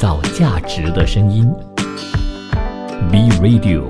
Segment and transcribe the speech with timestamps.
[0.00, 1.46] 造价值的声音。
[3.12, 3.82] B Radio。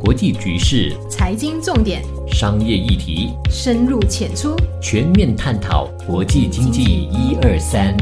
[0.00, 7.94] 国际局势、财经重点、商业议题，深入浅出，全面探讨国际经济一二三。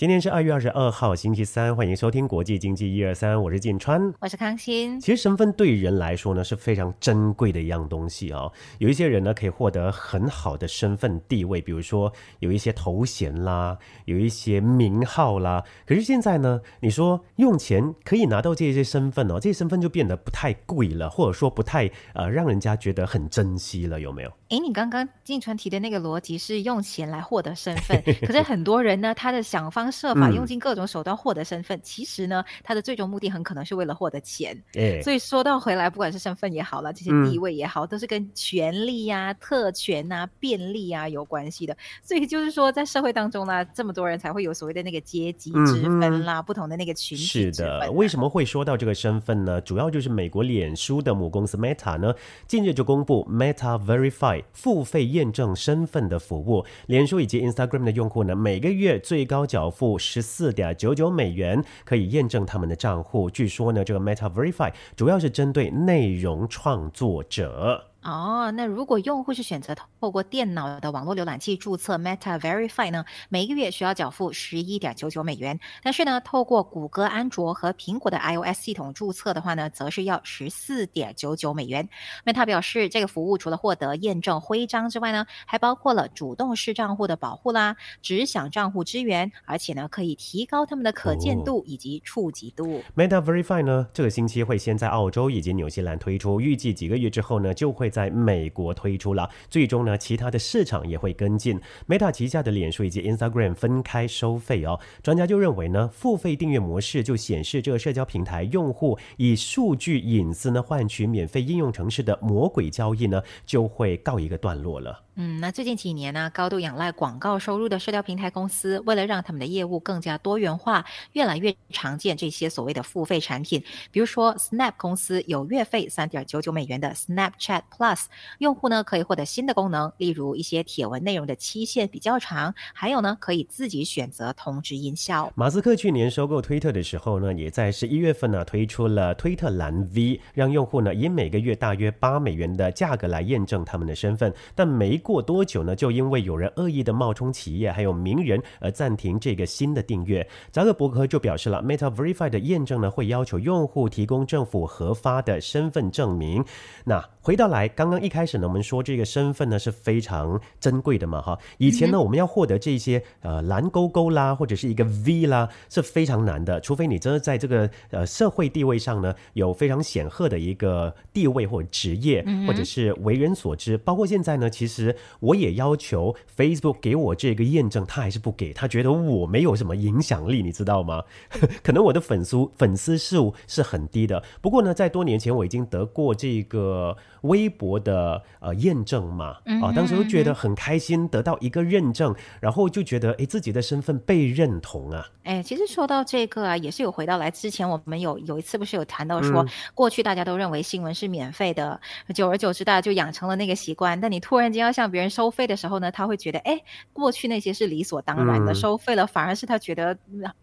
[0.00, 4.98] 今天是二月二十二号，星期三，欢迎收听国际经济一二三，我是晋川，我是康欣。
[4.98, 8.50] 其实身份对人来说呢是非常珍贵的一样东西哦。
[8.78, 15.62] 有一些人呢可以获得很好的身份地位，比如说有一些头衔啦，有一些名号啦。
[15.84, 24.30] 可是现在呢，你说用钱可以拿到这些身份哦，这些身份就变得不太贵了，或者说不太呃让人家觉得很珍惜了，有没有？
[24.48, 29.89] 哎，你刚刚晋川提的那个逻辑是用钱来获得身份， 可是很多人呢，他的想方。
[29.90, 34.56] 设法用尽各种手段获得身份，其实呢，他的最终目的很可能是为了获得钱。
[35.02, 41.76] 所以说到回来，不管是身份也好了，这些地位也好，都是跟权利呀、特权啊、便利啊有关系的。
[42.02, 47.24] 所以就是说，在社会当中呢，这么多人才会有所谓的那个阶级之分啦，不同的那个群体。
[47.24, 49.60] 是的，为什么会说到这个身份呢？
[49.60, 52.14] 主要就是美国脸书的母公司 Meta 呢，
[52.46, 56.64] 近日就公布 Meta Verify 付费验证身份的服务。
[56.86, 59.79] 脸书以及 Instagram 的用户呢，每个月最高缴付。
[59.80, 63.30] 付十四点九九美元可以验证他们的账户。
[63.30, 67.89] 据说呢，这个 Meta Verify 主要是针对内容创作者。
[68.02, 75.60] 哦，那如果用户是选择透过电脑的网络浏览器注册 Meta Verify 呢，每一个月需要缴付十一点九九美元。
[75.82, 81.86] 但是呢，透过谷歌安卓和苹果的 iOS 系统注册的话呢，则是要十四点九九美元。
[82.24, 92.82] Meta 表示，这个服务除了获得验证徽章之外呢，还包括了主动式账户的保护啦、只享账户支援，而且呢，可以提高他们的可见度以及触及度。
[92.96, 97.89] Meta Verify 呢，这个星期会先在澳洲以及纽西兰推出，预计几个月之后呢，就会。
[97.90, 101.60] 在美国推出了，最终呢，其他的市场也会跟进。
[101.88, 104.78] Meta 旗下的脸书以及 Instagram 分开收费哦。
[105.02, 115.02] 专家就认为呢，付费订阅模式就显示这个社交平台用户以数据隐私呢换取免费应用城市的魔鬼交易呢，就会告一个段落了。
[115.16, 123.62] 嗯，那最近几年呢，高度仰赖广告收入的社交平台公司，为了让他们的业务更加多元化，越来越常见这些所谓的付费产品。
[123.90, 128.04] 比如说，Snap 公司有月费三点九九美元的 Snapchat Plus，
[128.36, 135.32] 用户呢可以获得新的功能，例如一些帖文内容的期限比较长，还有呢可以自己选择通知音效。
[135.34, 145.00] 马斯克去年收购推特的时候呢，也在十一月份呢推出了推特蓝 V，让用户呢以每个月大约八美元的价格来验证他们的身份，但没。
[145.00, 145.74] 过多久呢？
[145.74, 150.28] 就因为有人恶意的冒充企业还有名人而暂停这个新的订阅。
[150.52, 156.44] 扎克伯格就表示了，Meta Verify 的验证呢会要求用户提供政府核发的身份证明。
[156.84, 161.38] 那回到来，刚刚一开始呢，我们说这个身份呢是非常珍贵的嘛，哈。
[161.58, 173.78] 以前呢，我们要获得这些呃蓝勾勾啦，或者是一个 V 啦，是非常难的，除非你真的在这个呃社会地位上呢有非常显赫的一个地位或者职业，或者是为人所知。
[173.78, 174.96] 包括现在呢，其实。
[175.20, 181.04] 我也要求 Facebook 给我这个验证，他还是不给，他觉得我没有什么影响力，你知道吗？
[181.62, 184.22] 可能我的粉丝粉丝数是很低的。
[184.40, 195.06] 不过呢，在多年前我已经得过这个微博的呃验证嘛，啊，当时就觉得很开心，得到一个认证，然后就觉得哎自己的身份被认同啊。
[195.24, 199.44] 哎，其实说到这个啊，也是有回到来之前我们有有一次不是有谈到说，
[199.74, 201.80] 过去大家都认为新闻是免费的，
[202.14, 204.00] 久而久之大家就养成了那个习惯。
[204.00, 206.60] 但你突然间要向别人收费的时候呢，他会觉得，哎，
[206.92, 209.96] 过去那些是理所当然的，收费了反而是他觉得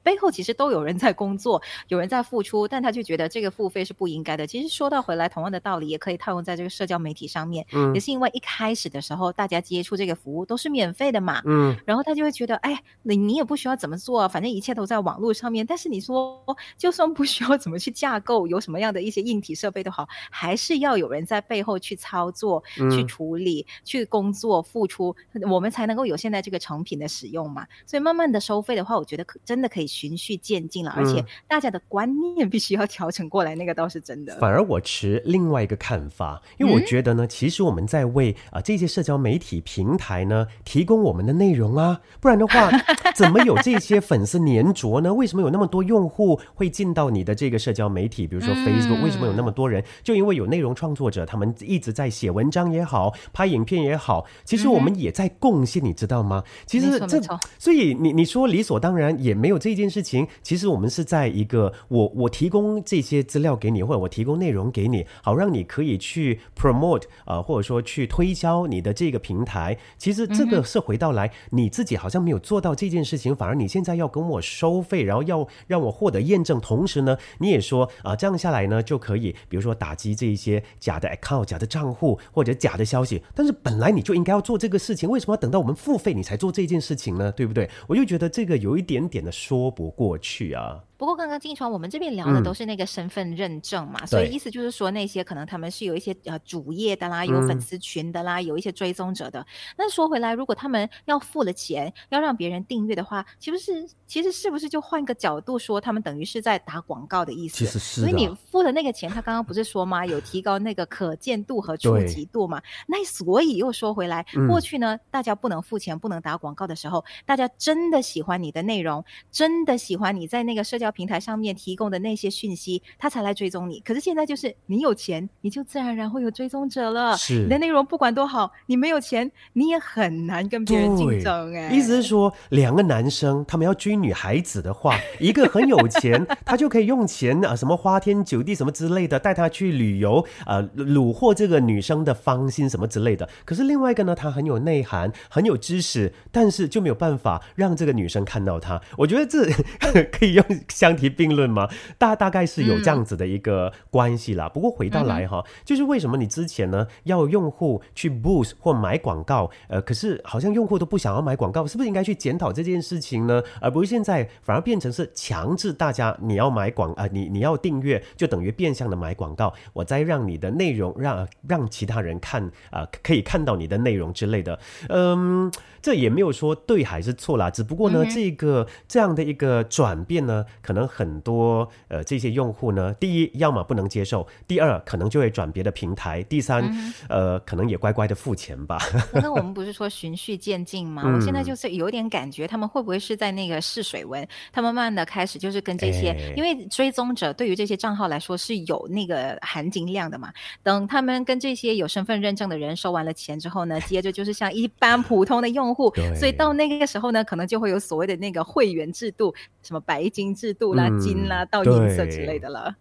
[0.03, 4.45] 背后其实都有人在工作，有人在付出，但他就觉得这个付费是不应该的。
[4.45, 15.65] 其实说到回来，同样的道理也可以套用在这个社交媒体上面，嗯也是因为一开始的时候大家接触这个服务都是免费的嘛，嗯，然后他就会觉得，哎，你你也不需要怎么做，反正一切都在网络上面。
[15.65, 16.41] 但是你说，
[16.77, 24.27] 就算不需要怎么去架构，有什么样的一些硬体设备都好，还是要有人在背后去操作、去处理、去工。
[24.37, 25.15] 作付出，
[25.49, 27.65] 我们才能够有现在这个成品的使用嘛。
[27.87, 30.93] 所以慢慢的收费的话，我觉得可真的可以循序渐进了。
[30.95, 34.37] 而且大家的观念必须要调整过来，那个倒是真的。
[34.37, 42.69] 反而我持另外一个看法，因为我觉得呢，其实我们在为啊这些社交媒体平台呢提供我们的内容啊，不然的话，
[43.15, 45.13] 怎么有这些粉丝粘着呢？
[45.13, 48.27] 为什么有那么多用户会进到你的这个社交媒体？
[48.27, 49.83] 比如说 Facebook，为什么有那么多人？
[50.03, 54.25] 就因为有内容创作者，他们一直在写文章也好，拍影片也好。
[54.43, 56.43] 其实我们也在贡献，你知道吗？
[56.65, 57.21] 其实这，
[57.59, 60.27] 所以你你说理所当然也没有这件事情。
[60.41, 83.21] 其实我们是在一个我我提供这些资料给你，或者我提供内容给你，好让你可以去 promote 呃，或者说去推销你的这个平台，其实这个是回到来你自己好像没有做到这件事情，反而你现在要跟我收费，然后要让我获得验证，同时呢，你也说啊，这样下来呢就可以，比如说打击这一些假的 account、假的账户或者假的消息。
[83.33, 87.31] 但是本来你就应该要做这个事情，为什么要等到我们付费你才做这件事情呢？
[87.31, 87.69] 对不对？
[87.87, 90.83] 我就觉得这个有一点点的说不过去啊。
[90.97, 99.45] 不过刚刚金川我们这边聊的都是那个身份认证嘛，所以意思就是说那些可能他们是有一些呃主页的啦，有粉丝群的啦，有一些追踪者的。
[99.77, 107.57] 那说回来，如果他们要付了钱，要让别人订阅的话，其实是其实是不是就换个角度说，他们等于是在打广告的意思？
[107.57, 108.01] 其实是。
[108.01, 110.05] 所以你付了那个钱，他刚刚不是说吗？
[110.05, 112.61] 有提高那个可见度和触及度嘛？
[112.87, 121.47] 那所以又说回来，过去呢，大家不能付钱，不能打广告的时候，大家真的喜欢你的内容，真的喜欢你在那个社交平台上面。
[121.57, 123.79] 提供的那些讯息，他才来追踪你。
[123.79, 127.17] 可是现在就是你有钱，你就自然而然会有追踪者了。
[127.17, 131.53] 是你的内容不管多好，你没有钱，你也很难跟别人竞争。
[131.55, 143.27] 哎，意思是说，两个男生他们要追女孩子的话，一个很有钱，他就可以用钱啊，什么花天酒地什么之类的，带她去旅游，呃，虏获这个女生的芳心什么之类的。
[143.45, 148.79] 可是另外一个呢，他很有内涵，很有知识，但是就没有办法让这个女生看到他。
[148.97, 149.49] 我觉得这
[150.11, 150.45] 可以用
[150.77, 151.67] 相提并论吗。
[151.97, 154.47] 大大概是有这样子的一个关系啦。
[154.47, 163.41] 不过回到来哈，就是为什么你之前呢要用户去 boost 或买广告，呃，可是好像用户都不想要买广告，是不是应该去检讨这件事情呢？
[163.59, 174.59] 而不是现在反而变成是强制大家你要买广啊，你你要订阅就等于变相的买广告，我再让你的内容让让其他人看啊，可以看到你的内容之类的，
[174.89, 175.51] 嗯。
[175.79, 186.61] 这也没有说对还是错啦，只不过呢，这个这样的一个转变呢，可能很多呃这些用户呢，第一要么不能接受，第二可能就会转别的平台，第三
[187.07, 188.77] 呃可能也乖乖的付钱吧。
[189.13, 191.03] 那我们不是说循序渐进吗？
[191.15, 194.27] 我现在就是有点感觉，他们会不会是在那个试水温？
[194.51, 200.33] 他们慢慢的开始就是跟这些，因为追踪者对于这些账号来说是有那个含金量的嘛。
[200.63, 205.93] 等他们跟这些有身份认证的人收完了钱之后呢， 接着就是像一般普通的用户。
[206.13, 212.75] 所以到那个时候呢，可能就会有所谓的那个会员制度，什么白金制度啦、金啦、到银色之类的了。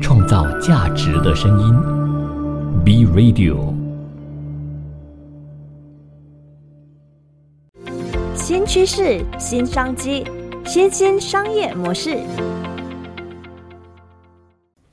[0.00, 1.74] 创造价值的声音
[2.84, 3.74] ，B Radio。
[8.34, 10.24] 新趋势、新商机、
[10.66, 12.18] 新兴商业模式。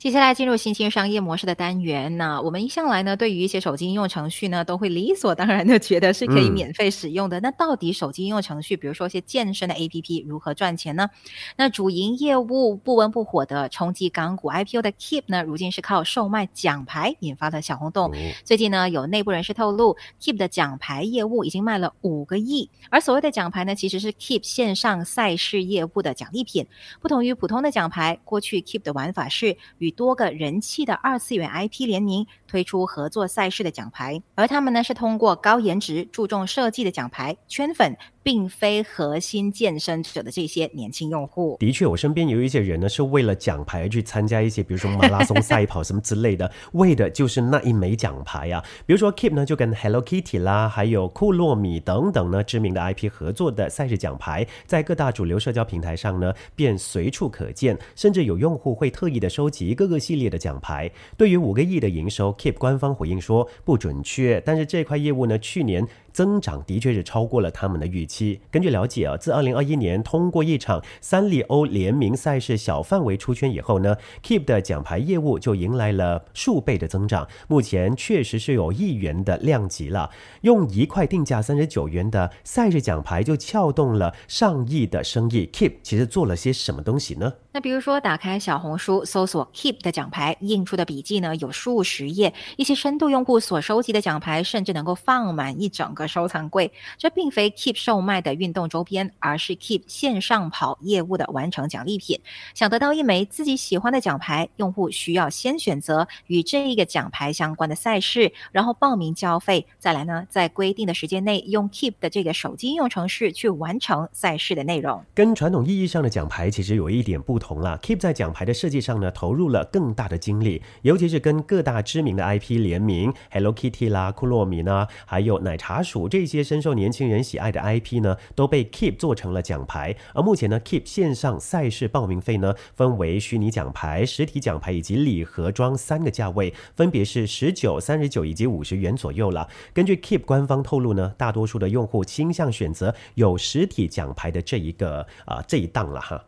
[0.02, 7.38] 接下来进入新兴商业模式的单元呢，我们一向来呢，对于一些手机应用程序呢，都会理所当然的觉得是可以免费使用的。
[7.38, 11.08] 那到底手机应用程序，比如说一些健身的 APP 如何赚钱呢？
[11.56, 18.12] 那主营业务不温不火的冲击港股 IPO 的 Keep 呢，如今是靠售卖奖牌引发了小轰动。
[18.42, 22.68] 最近呢，有内部人士透露，Keep 的奖牌业务已经卖了五个亿。
[22.90, 26.66] 而所谓的奖牌呢，其实是 Keep 线上赛事业务的奖励品。
[27.00, 37.96] 不同于普通的奖牌，过去 Keep 的玩法是与多个人气的二次元 IP 联名推出合作赛事的奖牌，而他们呢是通过高颜值、注重设计的奖牌圈粉。
[38.24, 48.62] 并非核心健身者的这些年轻用户，的确，我身边有一些人呢，是为了奖牌去参加一些，比如说马拉松赛跑什么之类的，为的就是那一枚奖牌啊。
[48.86, 60.88] 比如说 Keep 呢，就跟 Hello Kitty 啦，还有库洛米等等呢知名的 IP 合作的赛事奖牌，在各大主流社交平台上呢，便随处可见，甚至有用户会特意的收集各个系列的奖牌。
[61.16, 65.86] 对于五个亿的营收，Keep 官方回应说不准确，但是这块业务呢，去年。
[66.12, 68.40] 增长的确是超过了他们的预期。
[68.50, 77.26] 根据了解啊，自二零二一年通过一场三丽欧联名赛事小范围出圈以后呢，Keep 的奖牌业务就迎来了数倍的增长。
[77.48, 80.10] 目前确实是有亿元的量级了。
[80.42, 85.48] 用一块定价三十九元的赛事奖牌就撬动了上亿的生意。
[85.52, 87.32] Keep 其实做了些什么东西呢？
[87.54, 96.72] 那比如说，打开小红书搜索 Keep 的奖牌，印出的笔记呢有数十页，一些深度用户所收集的奖牌甚至能够放满一整个收藏柜。
[96.96, 102.18] 这并非 Keep 售卖的运动周边，而是 Keep 线上跑业务的完成奖励品。
[102.54, 115.04] 想得到一枚自己喜欢的奖牌，用户需要先选择与这一个奖牌相关的赛事，然后报名交费，再来呢，在规定的时间内用 Keep 的这个手机应用程序去完成赛事的内容。
[115.12, 117.42] 跟传统意义上的奖牌其实有一点不。
[117.42, 129.94] 同了，Keep 在奖牌的设计上呢，投入了更大的精力，尤其是跟各大知名的 IP 联名，Hello Kitty 啦、库洛米呢，还有奶茶属这些深受年轻人喜爱的 IP 呢，都被 Keep 做成了奖牌。
[130.14, 139.46] 而目前呢，Keep 线上赛事报名费呢，分为虚拟奖牌、实体奖牌以及礼盒装三个价位，分别是十九、三十九以及五十元左右了。
[139.74, 146.24] 根据 Keep 官方透露呢，大多数的用户倾向选择有实体奖牌的这一个啊这一档了哈。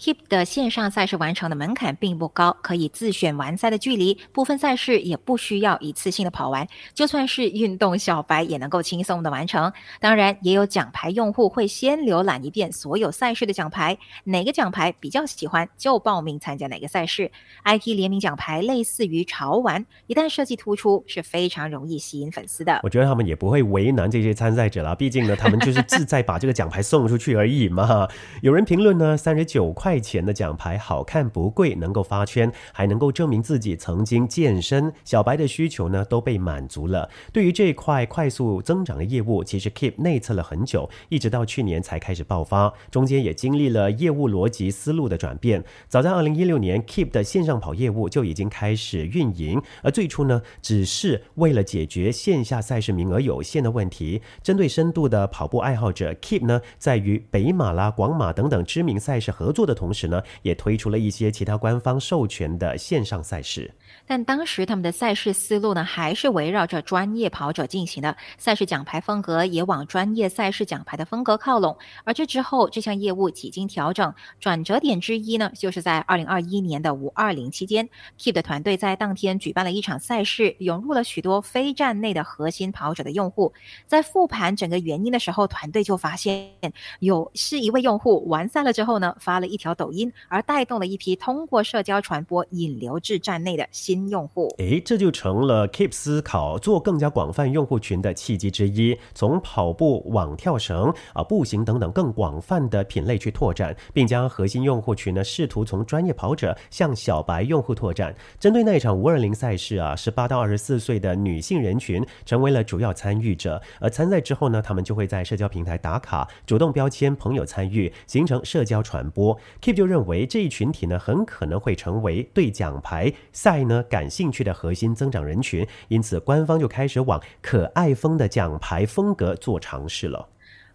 [0.00, 6.64] Keep 的线上赛事完成的门槛并不高，可以自选完赛的距离，部分赛事也不需要一次性的跑完，
[6.94, 9.72] 就算是运动小白也能够轻松的完成。
[9.98, 17.32] 当然，也有奖牌用户会先浏览一遍所有赛事的奖牌，哪个奖牌比较喜欢就报名参加哪个赛事。
[17.64, 22.78] IP 联名奖牌类似于潮玩，一旦设计突出，是非常容易吸引粉丝的。
[22.84, 28.06] 我觉得他们也不会为难这些参赛者啦，毕竟呢，他们就是自在把这个奖牌送出去而已嘛。
[28.42, 29.87] 有人评论呢，三十九块。
[29.88, 34.92] 块钱的奖牌好看不贵，能够发圈，还能够证明自己曾经健身。
[35.02, 37.08] 小白的需求呢都被满足了。
[37.32, 45.64] 对于这块快速增长的业务，其实 Keep 内测了很久，一直到去年才开始爆发，中间也经历了业务逻辑思路的转变。
[45.88, 54.20] 早在二零一六年，Keep 的线上跑业务就已经开始运营，而最初呢，只是为了解决线下赛事名额有限的问题。
[54.42, 59.77] 针对深度的跑步爱好者，Keep 呢在与北马啦、广马等等知名赛事合作的。
[59.78, 63.70] 同时呢，也推出了一些其他官方授权的线上赛事。
[64.08, 71.78] 但当时他们的赛事思路呢，还是围绕着专业跑者进行的，赛事奖牌风格也往专业赛事奖牌的风格靠拢。
[72.02, 77.88] 而这之后，这项业务几经调整，转折点之一呢，就是在二零二一年的五二零期间
[78.18, 83.52] ，Keep 的团队在当天举办了一场赛事，涌入了许多非站内的核心跑者的用户。
[83.86, 86.50] 在复盘整个原因的时候，团队就发现
[86.98, 89.68] 有是一位用户完赛了之后呢，发了一条。
[89.78, 94.54] 抖音，而带动了一批通过社交传播引流至站内的新用户。
[94.58, 98.98] 诶，这就成了 Keep 思考做更加广泛用户群的契机之一。
[99.14, 108.14] 从跑步、网跳绳啊、步行等等更广泛的品类去拓展，并将核心用户群呢，试图从专业跑者向小白用户拓展。
[108.38, 113.60] 针对那一场五二零赛事啊，十八到二十四岁的女性人群成为了主要参与者。
[113.80, 119.38] 而参赛之后呢，他们就会在社交平台打卡，主动标签朋友参与，形成社交传播。
[119.62, 130.28] Keep 就认为这一群体呢，很可能会成为对奖牌赛呢感兴趣的核心增长人群，因此官方就开始往可爱风的奖牌风格做尝试了。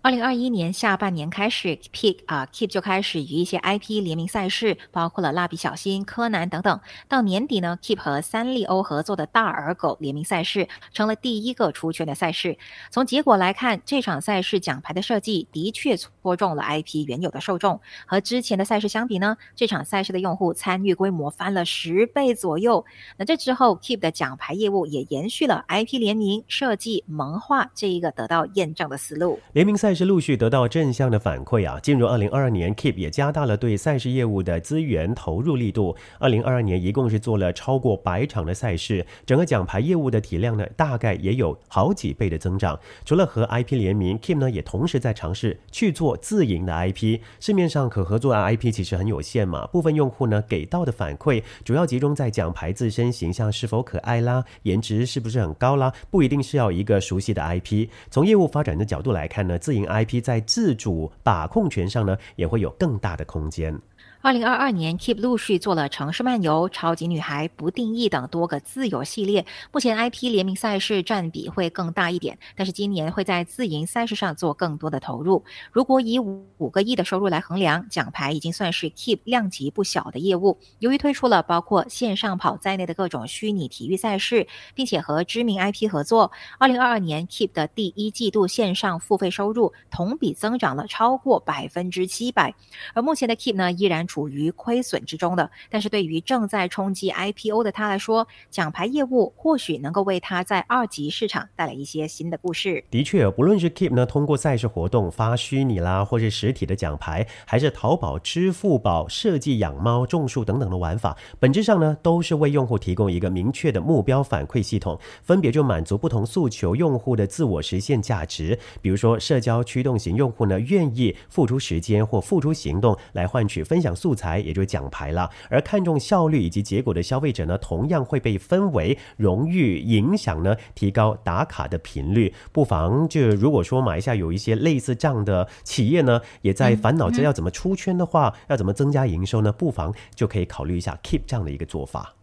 [0.04, 6.78] 二零二一年下半年开始，Keep 啊 Keep 就开始与一些 IP 联名赛事，包括了蜡笔小新、柯南等等。
[7.08, 12.58] 到年底呢，Keep 和三丽鸥合作的大耳狗联名赛事成了第一个出圈的赛事。
[12.92, 17.80] 从结果来看，这场赛事奖牌的设计的确戳中了 IP 原有的受众。
[18.06, 22.84] 和之前的赛事相比呢，这场赛事的用户参与规模翻了十倍左右。
[23.16, 29.40] 那这之后，Keep 的奖牌业务也延续了 IP 联名设计萌化这一个得到验证的思路。
[29.54, 29.93] 联名赛。
[29.94, 31.80] 是陆续得到正向的反馈啊！
[31.82, 35.96] 进入二零二二年，Keep 也加大了对赛事业务的资源投入力度。
[36.20, 42.80] 二零二二年一共是做了超过百场的赛事，整个奖牌业务的体量呢，大概也有好几倍的增长。
[43.06, 47.20] 除了和 IP 联名，Keep 呢也同时在尝试去做自营的 IP。
[47.40, 57.88] 市面上可合作的 IP 其实很有限嘛，部分用户呢给到的反馈主要集中在奖牌自身形象是否可爱啦，颜值是不是很高啦，不一定是要一个熟悉的 IP。
[58.10, 63.80] 从业务发展的角度来看呢，自营 IP 在自主把控权上呢，也会有更大的空间。
[64.24, 69.46] 二零二二年，Keep 陆续做了《城市漫游》《超级女孩》《不定义》等多个自有系列。
[69.70, 75.44] 目前 IP 联名赛事占比会更大一点，但是今年会在自营赛事上做更多的投入。
[75.74, 80.58] 如果以五五个亿的收入来衡量，奖牌已经算是 Keep 量级不小的业务。
[80.80, 92.56] 由于推出了包括线上跑在内的各种虚拟体育赛事，并且和知名 IP 合作，二零二二年 Keep 的第一季度线上付费收入同比增长了超过百分之七百。
[92.94, 94.08] 而目前的 Keep 呢，依然。
[94.14, 102.84] 处于亏损之中的，但是对于正在冲击 IPO 的他来说，奖牌业务或许能够为他在二级市场带来一些新的故事。
[102.92, 118.60] 的确，不论是 Keep 呢通过赛事活动发虚拟啦，或是实体的奖牌，还是淘宝、支付宝设计养猫、种树等等的玩法，本质上呢都是为用户提供一个明确的目标反馈系统，分别就满足不同诉求用户的自我实现价值。
[118.80, 123.96] 比如说，社交驱动型用户呢愿意付出时间或付出行动来换取分享。
[124.04, 125.30] 素材，也就是奖牌了。
[125.50, 132.34] 而看重效率以及结果的消费者呢，同样会被分为荣誉、影响呢，提高打卡的频率。
[132.52, 139.54] 不妨就如果说马来西亚有一些类似这样的企业呢，也在烦恼着要怎么出圈的话，要怎么增加营收呢？
[139.54, 142.14] 不妨就可以考虑一下 Keep 这样的一个做法。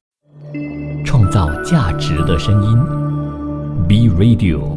[1.07, 2.77] 创造价值的声音
[3.89, 4.77] ，Be Radio。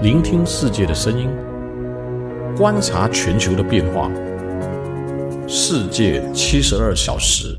[0.00, 1.28] 聆听世界的声音，
[2.58, 4.10] 观察全球的变化。
[5.46, 7.56] 世界七十二小时。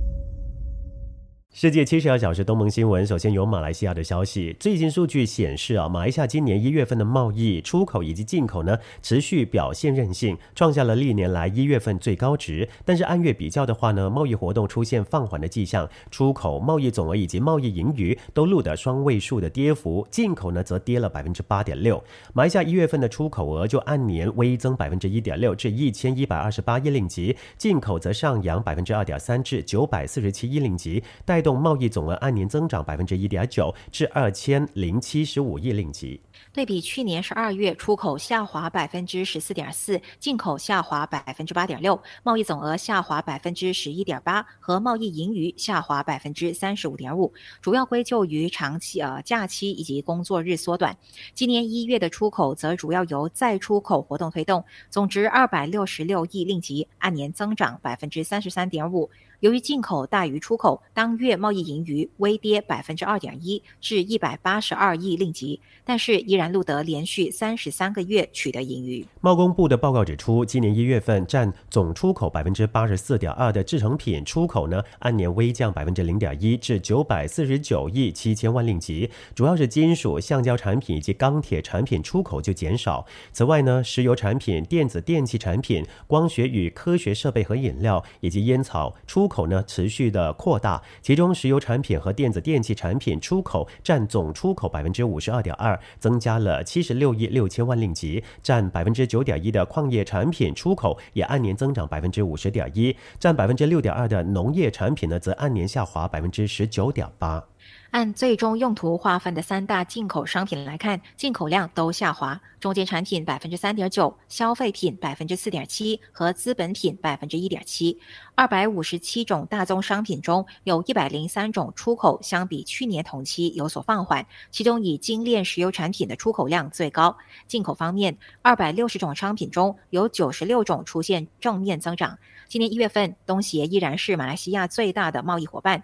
[1.60, 4.56] 世界七十二小时东盟新闻，首先有马来西亚的消息。
[4.62, 12.70] 最新数据显示啊，马来西亚今年一月份的贸易出口以及进口呢，持续表现韧性，创下了历年来一月份最高值。
[12.86, 22.02] 但是按月比较的话呢，贸易活动出现放缓的迹象，出口贸易总额以及贸易盈余都录得双位数的跌幅，进口呢则跌了百分之八点六。
[22.32, 31.49] 马来西亚一月份的出口额就按年微增百分之一点六至一千一百二十八亿令吉，进口则上扬百分之二点三至九百四十七亿令吉，带动。
[31.58, 36.22] 贸易总额按年增长百分之一点九，至二千零七十五亿令吉。
[36.52, 50.98] 对比去年十二月，出口下滑百分之十四点四，进口下滑百分之八点六，贸易总额下滑百分之十一点八，和贸易盈余下滑百分之三十五点五，主要归咎于长期呃假期以及工作日缩短。
[51.34, 59.10] 今年一月的出口则主要由再出口活动推动，总值二百六十六亿令吉，按年增长百分之三十三点五。
[59.40, 69.06] 由于进口大于出口，当月贸易盈余微跌百分之二点一，至一百八十二亿令吉，但是依然录得连续三十三个月取得盈余。
[69.22, 83.06] 贸工部的报告指出，今年一月份占总出口百分之八十四点二的制成品出口呢，按年微降百分之零点一，至九百四十九亿七千万令吉，主要是金属、橡胶产品以及钢铁产品出口就减少。
[83.32, 89.29] 此外呢，石油产品、电子电器产品、光学与科学设备和饮料以及烟草出。
[89.30, 107.46] 口呢持续的扩大，其中石油产品和电子电器产品出口占总出口百分之五十二点二，增加了七十六亿六千万令吉，占百分之九点一的矿业产品出口也按年增长百分之五十点一，占百分之六点二的农业产品呢则按年下滑百分之十九点八。
[107.92, 112.40] 按最终用途划分的三大进口商品来看，进口量都下滑。
[112.60, 117.98] 中间产品百分之三点九，消费品百分之四点七和资本品百分之一点七。
[118.36, 127.18] 二百五十七种大宗商品中有一百零三种出口相比去年同期有所放缓，其中以精炼石油产品的出口量最高。
[127.48, 132.20] 进口方面，二百六十种商品中有九十六种出现正面增长。
[132.50, 135.84] 今年一月份，东协依然是马来西亚最大的贸易伙伴。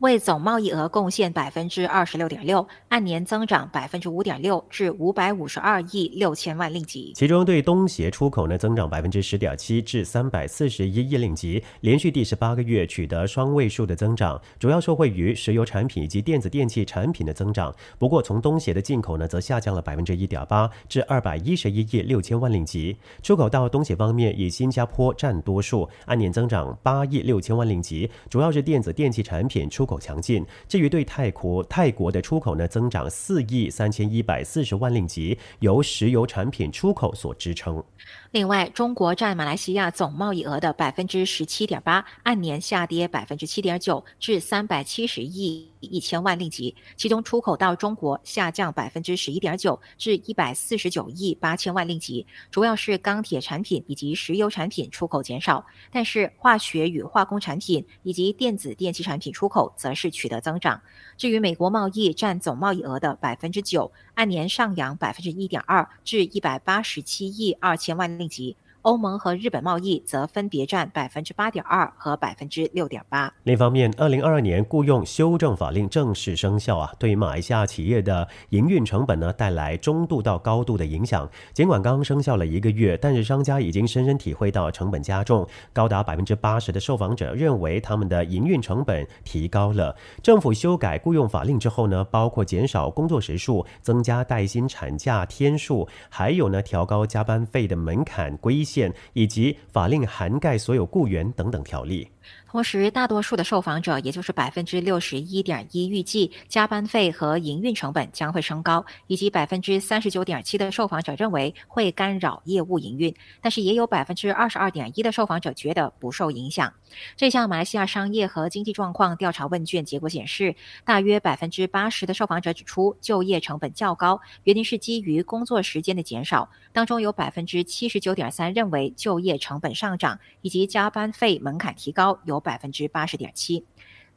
[0.00, 7.12] 为总贸易额贡献百分之二十六点六，按年增长百分之五点六，至五百五十二亿六千万令吉。
[7.16, 17.74] 其中对东协出口呢增长百分之十点七，至三百四十一亿令吉，连续第十八个月取得双位数的增长，主要受惠于石油产品以及电子电器产品的增长。
[17.98, 22.96] 不过从东协的进口呢则下降了百分之一点八，至二百一十一亿六千万令吉。
[23.20, 29.87] 出口到东协方面，以新加坡占多数，按年增长八亿六千万令吉，主要是电子电器产品出。
[29.88, 30.44] 口强劲。
[30.68, 37.82] 至于对泰国，泰国的出口呢增长四亿三千一百四十万令吉，由石油产品出口所支撑。
[38.30, 46.76] 另外，中国占马来西亚总贸易额的百分之十七点八，按年下跌百分之七点九，至三百七十亿一千万令吉。
[46.94, 55.64] 其中，出口到中国下降百分之十一点九，至一百四十九亿八千万令吉，主要是钢铁产品以及石油产品出口减少。
[55.90, 60.82] 但是，化学与化工产品以及电子电器产品出口则是取得增长。
[61.16, 68.17] 至于美国贸易占总贸易额的百分之九，按年上扬百分之一点二，至一百八十七亿二千万。
[68.18, 68.56] 令吉。
[68.82, 73.32] 欧盟和日本贸易则分别占百分之八点二和百分之六点八。
[73.42, 81.28] 另一方面，二零二二年雇佣修正法令正式生效啊，对于马来西亚企业的营运成本呢带来中度到高度的影响。
[81.52, 89.94] 尽管刚生效了一个月，但是商家已经深深体会到成本加重，高达百分之八十的受访者认为他们的营运成本提高了。
[90.22, 98.94] 政府修改雇佣法令之后呢，包括减少工作时数、增加带薪产假天数，还有呢调高加班费的门槛规限。
[99.12, 102.08] 以及法令涵盖所有雇员等等条例。
[102.50, 116.72] 同时，大多数的受访者，也就是百分之六十一点一，预计加班费和营运成本将会升高，以及百分之三十九点七的受访者认为会干扰业务营运，但是也有百分之二十二点一的受访者觉得不受影响。
[117.18, 120.56] 这项马来西亚商业和经济状况调查问卷结果显示，
[120.86, 126.48] 大约百分之八十的受访者指出就业成本较高，原因是基于工作时间的减少。
[126.72, 132.37] 当中有百分之七十九点三认为就业成本上涨，以及加班费门槛提高有。
[132.40, 133.64] 百分之八十点七。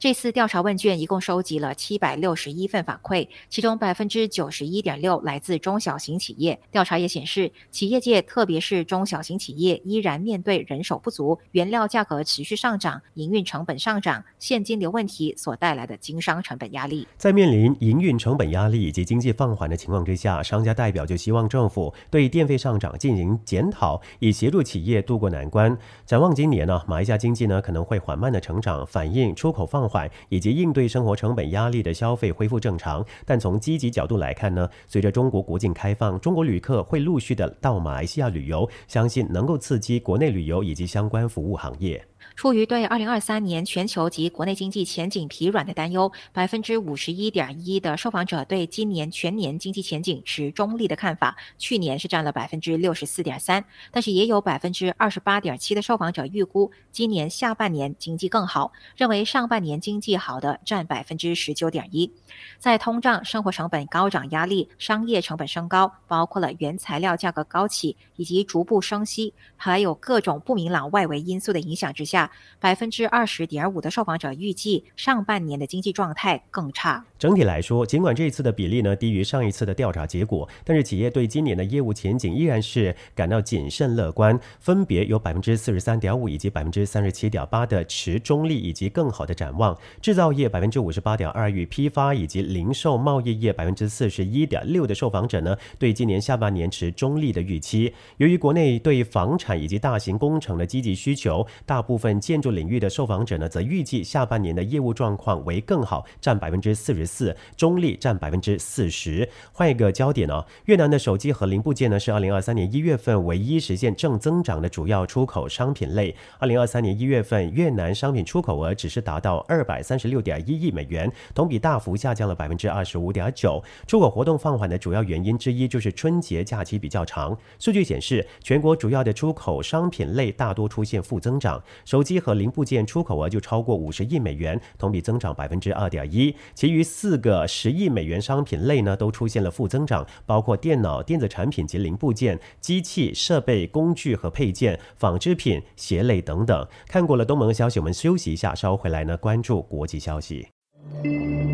[0.01, 6.59] 这次调查问卷一共收集了七百六十一份反馈，其中百分之九十一点六来自中小型企业。
[6.71, 17.07] 调查也显示，企业界特别是中小型企业依然面对人手不足、原料价格持续上涨、营运成本上涨、现金流问题所带来的经商成本压力。
[17.15, 25.77] 在面临营运成本压力以及经济放缓的情况之下，商家代表就希望政府对电费上涨进行检讨，以协助企业渡过难关。
[26.07, 29.90] 展望今年呢，马来西亚经济呢可能会缓慢的成长，反映出口放。
[29.91, 42.01] 缓以及应对生活成本压力的消费恢复正常，但从积极角度来看呢，随着中国国境开放，中国旅客会陆续的到马来西亚旅游，相信能够刺激国内旅游以及相关服务行业。
[42.35, 62.11] 出于对二零二三年全球及国内经济前景疲软的担忧，百分之五十一点一的受访者对今年全年经济前景持中立的看法，去年是占了百分之六十四点三，但是也有百分之二十八点七的受访者预估今年下半年经济更好，认为上半年经济好的占百分之十九点一。
[62.57, 72.20] 在通胀、生活成本高涨压力、商业成本升高，包括了原材料价格高企以及逐步升息，还有各种不明朗外围因素的影响之下。
[72.59, 77.05] 百分之二十点五的受访者预计上半年的经济状态更差。
[77.17, 84.39] 整体来说，尽管这一次的比例呢低于上一次的调查结果，但是企业对今年的业务前景依然是感到谨慎乐观。
[84.59, 89.77] 分别有百分之四十三点五以及百分之三十七点八的持中立以及更好的展望。
[90.01, 97.93] 制造业百分之五十八点二与批发以及零售贸易业百分之四十一点六的受访者呢对今年下半年持中立的预期。
[98.17, 102.10] 由于国内对房产以及大型工程的积极需求，大部分。
[102.19, 109.27] 建筑领域的受访者呢，则预计下半年的业务状况为更好，占百分之四十四，中立占百分之四十。
[109.51, 116.15] 换一个焦点哦，越南的手机和零部件呢，是二零二三年一月份唯一实现正增长的主要出口商品类。
[116.39, 123.63] 二零二三年一月份，越南商品出口额只是达到二百三十六点一亿美元，同比大幅下降了百分之二十五点九。
[123.87, 127.37] 出口活动放缓的主要原因之一就是春节假期比较长。
[127.59, 131.61] 数据显示，全国主要的出口商品类大多出现负增长。
[131.85, 136.35] 首手机和零部件出口额就超过五十亿美元，同比增长百分之二点一。
[136.55, 146.67] 其余四个十亿美元商品类呢，都出现了负增长，包括电脑、电子产品及零部件、机器设备、工具和配件、纺织品、鞋类等等。
[146.87, 150.47] 看过了东盟消息，我们休息一下，稍后回来呢，关注国际消息。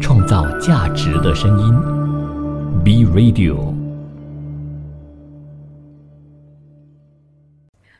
[0.01, 1.73] 创造价值的声音
[2.85, 3.76] be Radio。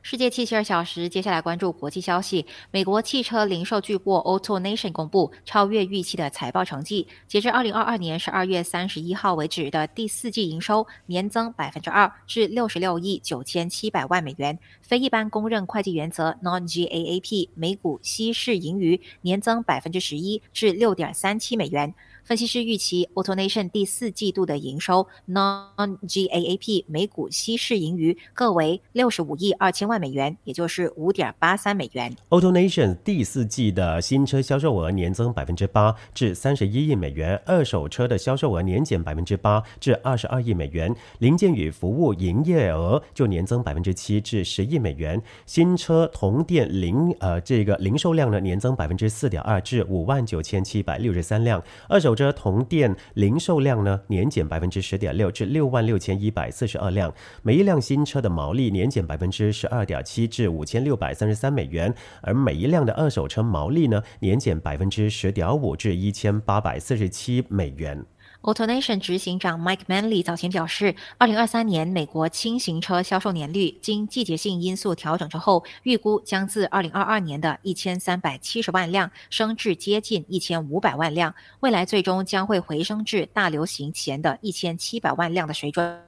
[0.10, 2.46] 世界七十二小时，接下来关注国际消息。
[2.72, 7.06] 美国汽车零售巨擘 AutoNation 公布超越预期的财报成绩。
[7.28, 14.58] 截至二零二二年十二月三十一号为止的第四季营收年增百分之二，至六十六亿九千七百万美元。
[14.82, 21.93] 非一般公认会计原则 （Non-GAAP） 每股稀释盈余年增百分之十一，至六点三七美元。
[22.28, 32.13] 分析师预期，AutoNation 第四季度的营收 Non-GAAP 每股稀释盈余各为六十五亿二千万美元，也就是五点八三美元。
[32.28, 45.22] AutoNation 第四季的新车销售额年增百分之八，至三十一亿美元；二手车的销售额年减百分之八，至二十二亿美元；零件与服务营业额就年增百分之七，至十亿美元。
[45.46, 68.04] 新车同店零呃这个零售量呢年增百分之四点二，至五万九千七百六十三辆；二手车同店零售量呢年减百分之十点六至六万六千一百四十二辆，每一辆新车的毛利年减百分之十二点七至五千六百三十三美元，而每一辆的二手车毛利呢年减百分之十点五至一千八百四十七美元。
[68.43, 86.00] AutoNation 执行长 Mike Manley 早前表示，二零二三年美国轻型车销售年率经季节性因素调整之后，预估将自二零二二年的一千三百七十万辆升至接近一千五百万辆，未来最终将会回升至大流行前的一千七百万辆的水准。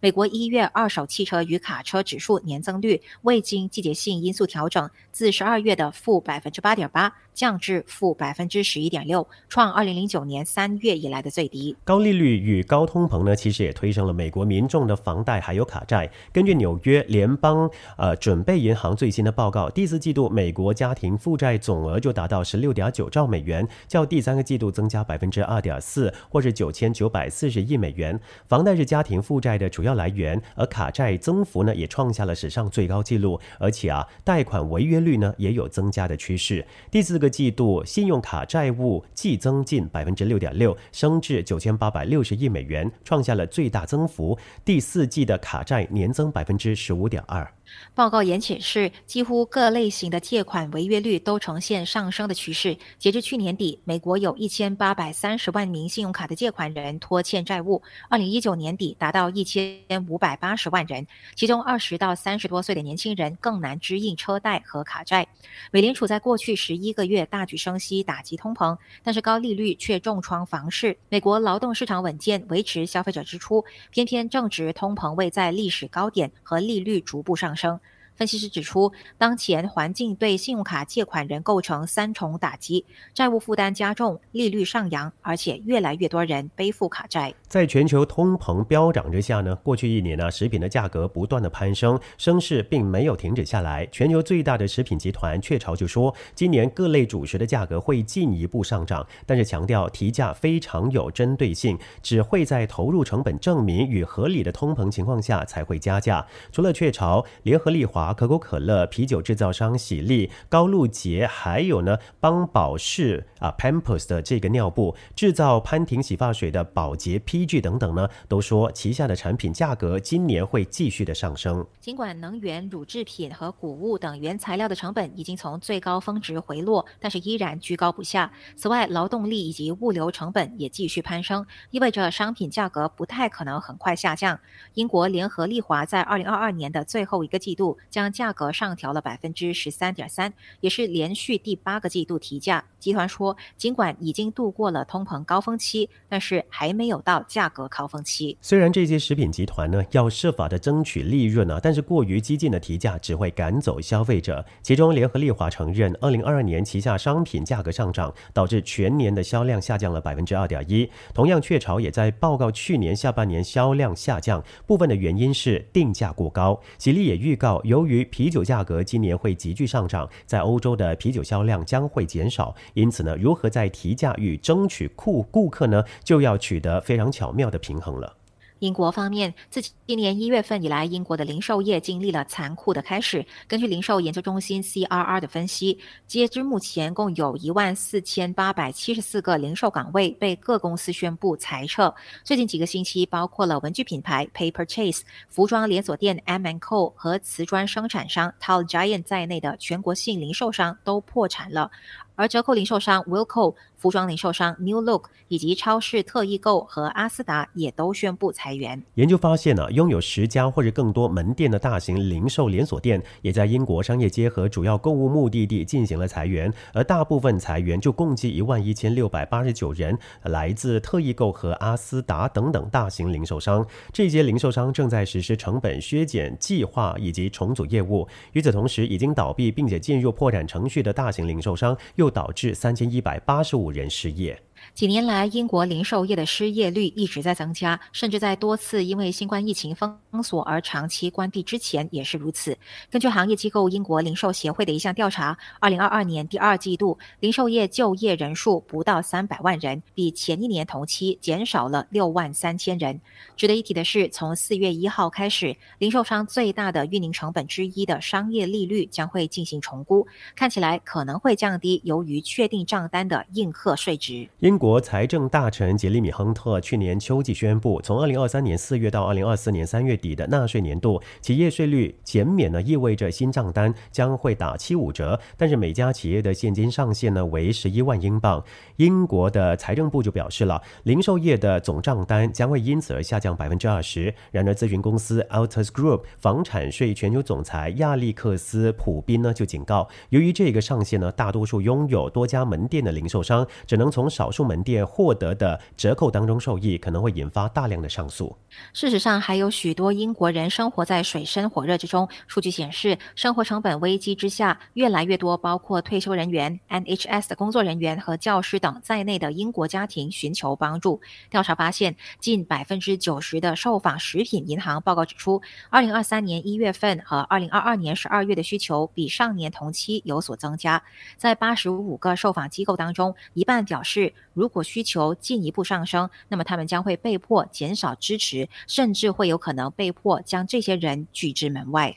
[0.00, 11.76] 美国一月二手汽车与卡车指数年增率未经季节性因素调整，自十二月的负百分之八点八降至负百分之十一点六，创二零零九年三月以来的最低。
[11.84, 16.10] 高利率与高通膨呢，其实也推升了美国民众的房贷还有卡债。
[16.32, 28.18] 根据纽约联邦呃准备银行最新的报告，第四季度美国家庭负债总额就达到十六点九兆美元，较第三个季度增加百分之二点四，或是九千九百四十亿美元。
[28.46, 36.64] 房贷是家庭负债的主要来源，而卡债增幅呢也创下了史上最高纪录，而且啊贷款违约率呢也有增加的趋势。
[36.90, 44.38] 第四个季度信用卡债务季增近百分之六点六，升至九千八百六十亿美元，创下了最大增幅。
[44.62, 47.50] 第四季的卡债年增百分之十五点二。
[47.94, 52.76] 报告也显示，几乎各类型的借款违约率都呈现上升的趋势。
[52.98, 65.26] 截至去年底，美国有一千八百三十万名信用卡的借款人拖欠债务，二零一九年底达到一千五百八十万人，其中二十到三十多岁的年轻人更难支应车贷和卡债。
[65.70, 70.96] 美联储在过去十一个月大举升息打击通膨，但是高利率却重创房市。
[71.08, 77.80] 美国劳动市场稳健，维持消费者支出，偏偏正值通膨位在历史高点和利率逐步上升。
[78.16, 87.34] 分析师指出，当前环境对信用卡借款人构成三重打击：债务负担加重、利率上扬，而且越来越多人背负卡债。
[87.48, 93.84] 在全球通膨飙涨之下呢，过去一年呢，食品的价格不断的攀升，升势并没有停止下来。
[93.90, 106.24] 全球最大的食品集团雀巢就说，今年各类主食的价格会进一步上涨，但是强调提价非常有针对性，只会在投入成本证明与合理的通膨情况下才会加价。
[106.52, 108.03] 除了雀巢，联合利华。
[108.12, 121.64] 可口可乐、啤酒制造商喜力、高露洁，还有呢邦宝适啊 Pampers 的这个尿布制造潘婷洗发水的宝洁 PG 等等呢，都说旗下的产品价格今年会继续的上升。
[121.80, 128.30] 尽管能源、乳制品和谷物等原材料的成本已经从最高峰值回落，但是依然居高不下。
[128.56, 134.38] 此外，劳动力以及物流成本也继续攀升，意味着商品价格不太可能很快下降。
[134.74, 142.64] 英国联合利华在二零二二年的最后一个季度将价格上调了百分之十三点三，也是连续第八个季度提价。
[142.80, 148.36] 集团说，尽管已经度过了通膨高峰期，但是还没有到价格高峰期。
[148.40, 154.44] 虽然这些食品集团呢要设法的争取利润啊，但是过于激进的提价只会赶走消费者。
[154.60, 160.90] 其中，联合利华承认，二零二二年旗下商品价格上涨，导致全年的销量下降了百分之二点一。
[161.14, 166.60] 同样，雀巢也在报告去年下半年销量下降，部分的原因是定价过高。
[166.76, 172.54] 吉利也预告，由由于啤酒价格今年会急剧上涨，在欧洲的啤酒销量将会减少。
[172.72, 178.16] 因此呢，如何在提价与争取顾顾客呢，就要取得非常巧妙的平衡了。
[178.60, 183.26] 英国方面，自今年一月份以来，英国的零售业经历了残酷的开始。
[183.46, 191.94] 根据零售研究中心 CRR 的分析，截至目前，共有一万四千八百七十四个零售岗位被各公司宣布裁撤。
[192.22, 201.70] 最近几个星期，包括了文具品牌 Paper Chase、服装连锁店 M and Co 和瓷砖生产商 Tall Giant 在内的全国性零售商都破产了。
[202.16, 208.82] 而折扣零售商 Wilko、服装零售商 New Look 以及超市特异购和阿斯达也都宣布裁员。
[208.94, 223.66] 研究发现呢，拥有十家或者更多门店的大型零售连锁店，也在英国商业街和主要购物目的地进行了裁员，而大部分裁员就共计一万一千六百八十九人，来自特异购和阿斯达等等大型零售商。
[223.92, 228.08] 这些零售商正在实施成本削减计划以及重组业务。
[228.32, 232.04] 与此同时，已经倒闭并且进入破产程序的大型零售商又。
[232.04, 234.40] 又导致三千一百八十五人失业。
[234.72, 242.56] 几年来，英国零售业的失业率一直在增加，甚至在多次因为新冠疫情封锁而长期关闭之前也是如此。
[242.90, 253.00] 根据行业机构英国零售协会的一项调查，二零二二年第二季度零售业就业人数不到三百万人，比前一年同期减少了六万三千人。
[253.36, 264.28] 值得一提的是，从四月一号开始，零售商最大的运营成本之一的商业利率将会进行重估，看起来可能会降低由于确定账单的应课税值。
[264.54, 275.18] 英国财政大臣杰里米·亨特去年秋季宣布，从二零二三年四月到二零二四年三月底的纳税年度，企业税率减免呢，意味着新账单将会打七五折。
[275.36, 278.44] 但是每家企业的现金上限呢为十一万英镑。
[278.76, 284.14] 英国的财政部就表示了，零售业的总账单将会因此而下降百分之二十。
[284.30, 298.36] 然而，咨询公司 Altus Group 房产税全球总裁亚历克斯·普宾呢就警告，由于这个上限呢，大多数拥有多家门店的零售商只能从少数门店获得的折扣当中受益，可能会引发大量的上诉。
[298.72, 302.08] 事实上，还有许多英国人生活在水深火热之中。
[302.28, 311.00] 数据显示，生活成本危机之下，越来越多包括退休人员、NHS 的工作人员和教师等在内的英国家庭寻求帮助。
[311.30, 320.82] 调查发现，近百分之九十的受访食品银行报告指出，二零二三年一月份和二零二二年十二月的需求比上年同期有所增加。
[321.16, 331.96] 在八十五个受访机构当中，一半表示，如果需求进一步上升，那么他们将会被迫减少支持，甚至会有可能被迫将这些人拒之门外。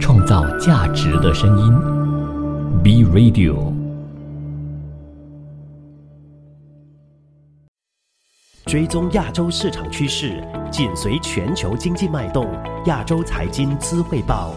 [0.00, 3.76] 创造价值的声音，B Radio。
[8.64, 12.46] 追踪亚洲市场趋势，紧随全球经济脉动。
[12.84, 14.54] 亚洲财经资汇报。